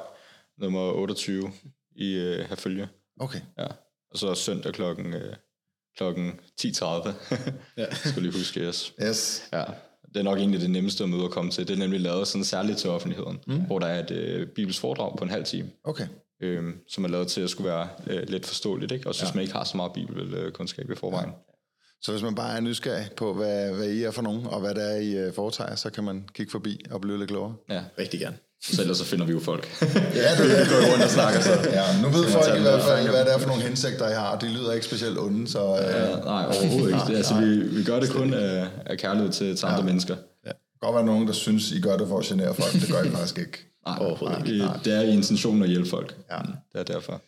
nummer 0.58 0.92
28 0.92 1.52
i 1.96 2.14
øh, 2.14 2.40
herfølge. 2.50 2.88
Okay. 3.20 3.40
Ja. 3.58 3.68
Og 4.12 4.18
så 4.18 4.36
søndag 4.36 4.74
klokken, 4.74 5.14
øh, 5.14 5.36
klokken 5.98 6.40
10.30. 6.62 7.10
ja. 7.78 7.94
skal 7.94 8.22
lige 8.22 8.34
huske, 8.34 8.60
yes. 8.60 8.94
yes. 9.04 9.50
Ja. 9.54 9.64
Det 10.08 10.20
er 10.20 10.24
nok 10.24 10.38
egentlig 10.38 10.62
det 10.62 10.70
nemmeste 10.70 11.08
møde 11.08 11.24
at 11.24 11.32
komme 11.32 11.52
til. 11.52 11.68
Det 11.68 11.74
er 11.74 11.78
nemlig 11.78 12.02
lavet 12.02 12.28
sådan 12.28 12.46
særligt 12.46 12.78
til 12.78 12.90
offentligheden, 12.90 13.40
mm. 13.48 13.66
hvor 13.66 13.80
der 13.80 13.88
er 13.88 14.04
et 14.04 14.12
øh, 14.12 14.48
bibelsk 14.48 14.80
foredrag 14.80 15.18
på 15.18 15.24
en 15.24 15.30
halv 15.30 15.46
time. 15.46 15.72
Okay. 15.84 16.08
Øhm, 16.42 16.80
som 16.88 17.04
er 17.04 17.08
lavet 17.08 17.28
til 17.28 17.42
at 17.42 17.50
skulle 17.50 17.70
være 17.70 17.88
øh, 18.08 18.30
let 18.30 18.46
forståeligt, 18.46 18.92
ikke? 18.92 19.08
også 19.08 19.22
ja. 19.24 19.28
hvis 19.28 19.36
man 19.36 19.42
ikke 19.42 19.54
har 19.54 19.64
så 19.64 19.78
meget 19.78 19.94
bibelkundskab 19.94 20.90
i 20.90 20.96
forvejen. 20.96 21.30
Ja. 21.30 21.36
Så 22.02 22.12
hvis 22.12 22.24
man 22.24 22.36
bare 22.36 22.58
er 22.58 22.62
nysgerrig 22.62 23.10
på, 23.18 23.34
hvad, 23.34 23.76
hvad 23.76 23.90
I 23.90 24.04
er 24.04 24.12
for 24.12 24.22
nogen, 24.22 24.46
og 24.48 24.60
hvad 24.60 24.76
det 24.76 24.92
er, 24.92 24.96
I 24.96 25.28
øh, 25.28 25.34
foretager, 25.34 25.76
så 25.76 25.90
kan 25.90 26.04
man 26.04 26.30
kigge 26.34 26.52
forbi 26.52 26.86
og 26.92 27.02
blive 27.02 27.18
lidt 27.18 27.30
klogere? 27.30 27.56
Ja, 27.70 27.84
rigtig 28.00 28.20
gerne. 28.20 28.38
Så 28.72 28.82
ellers 28.82 28.98
så 28.98 29.06
finder 29.06 29.26
vi 29.26 29.32
jo 29.32 29.40
folk. 29.40 29.70
ja, 29.82 30.30
det 30.44 30.60
er 30.60 30.70
går 30.70 30.92
rundt 30.92 31.04
og 31.04 31.10
snakker 31.10 31.42
så. 31.42 31.50
Ja, 31.50 32.02
nu 32.02 32.10
ved 32.10 32.26
folk 32.32 32.58
i 32.58 32.62
hvert 32.62 32.82
fald, 32.82 33.10
hvad 33.10 33.26
det 33.26 33.34
er 33.34 33.38
for 33.38 33.48
nogle 33.48 33.64
hensigter, 33.64 34.10
I 34.10 34.14
har, 34.14 34.36
og 34.36 34.42
de 34.42 34.48
lyder 34.48 34.74
ikke 34.74 34.86
specielt 34.86 35.20
onde. 35.20 35.48
Så, 35.48 35.60
øh, 35.60 35.84
ja, 35.84 36.16
nej, 36.16 36.46
overhovedet 36.46 36.88
ikke. 36.88 37.00
Det, 37.08 37.16
altså, 37.16 37.36
vi, 37.36 37.60
vi 37.78 37.84
gør 37.84 38.00
det 38.00 38.10
kun 38.10 38.34
af, 38.34 38.68
af 38.86 38.98
kærlighed 38.98 39.32
til, 39.32 39.56
til 39.58 39.66
andre 39.66 39.80
ja. 39.80 39.86
mennesker. 39.86 40.16
Ja. 40.46 40.50
Det 40.50 40.58
kan 40.82 40.88
godt 40.88 40.96
være 40.96 41.06
nogen, 41.06 41.28
der 41.28 41.34
synes, 41.34 41.72
I 41.72 41.82
gør 41.82 41.98
det 41.98 42.08
for 42.08 42.20
at 42.20 42.26
genere 42.26 42.54
folk. 42.56 42.74
Det 42.74 42.92
gør 42.92 43.04
I 43.04 43.10
faktisk 43.10 43.38
ikke. 43.38 43.58
Nej, 43.88 43.98
overhovedet 44.00 44.48
ikke. 44.48 44.66
Nej. 44.66 44.80
Det 44.86 44.94
er 44.94 45.02
i 45.02 45.14
intentionen 45.14 45.64
at 45.64 45.70
hjælpe 45.70 45.90
folk. 45.90 46.16
Ja. 46.32 46.38
Det 46.74 46.80
er 46.80 46.84
derfor. 46.84 47.22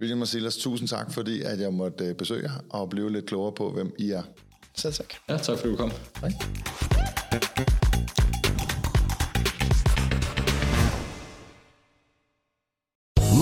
William 0.00 0.20
og 0.20 0.28
Silas, 0.28 0.56
tusind 0.56 0.88
tak, 0.88 1.12
fordi 1.12 1.42
at 1.42 1.60
jeg 1.60 1.72
måtte 1.72 2.04
øh, 2.04 2.14
besøge 2.14 2.42
jer 2.42 2.64
og 2.70 2.90
blive 2.90 3.12
lidt 3.12 3.26
klogere 3.26 3.52
på, 3.52 3.70
hvem 3.70 3.92
I 3.98 4.10
er. 4.10 4.22
Selv 4.76 4.92
tak. 4.92 5.14
Ja, 5.28 5.36
tak 5.36 5.58
fordi 5.58 5.70
du 5.70 5.76
kom. 5.76 5.92
Hej. 6.20 6.32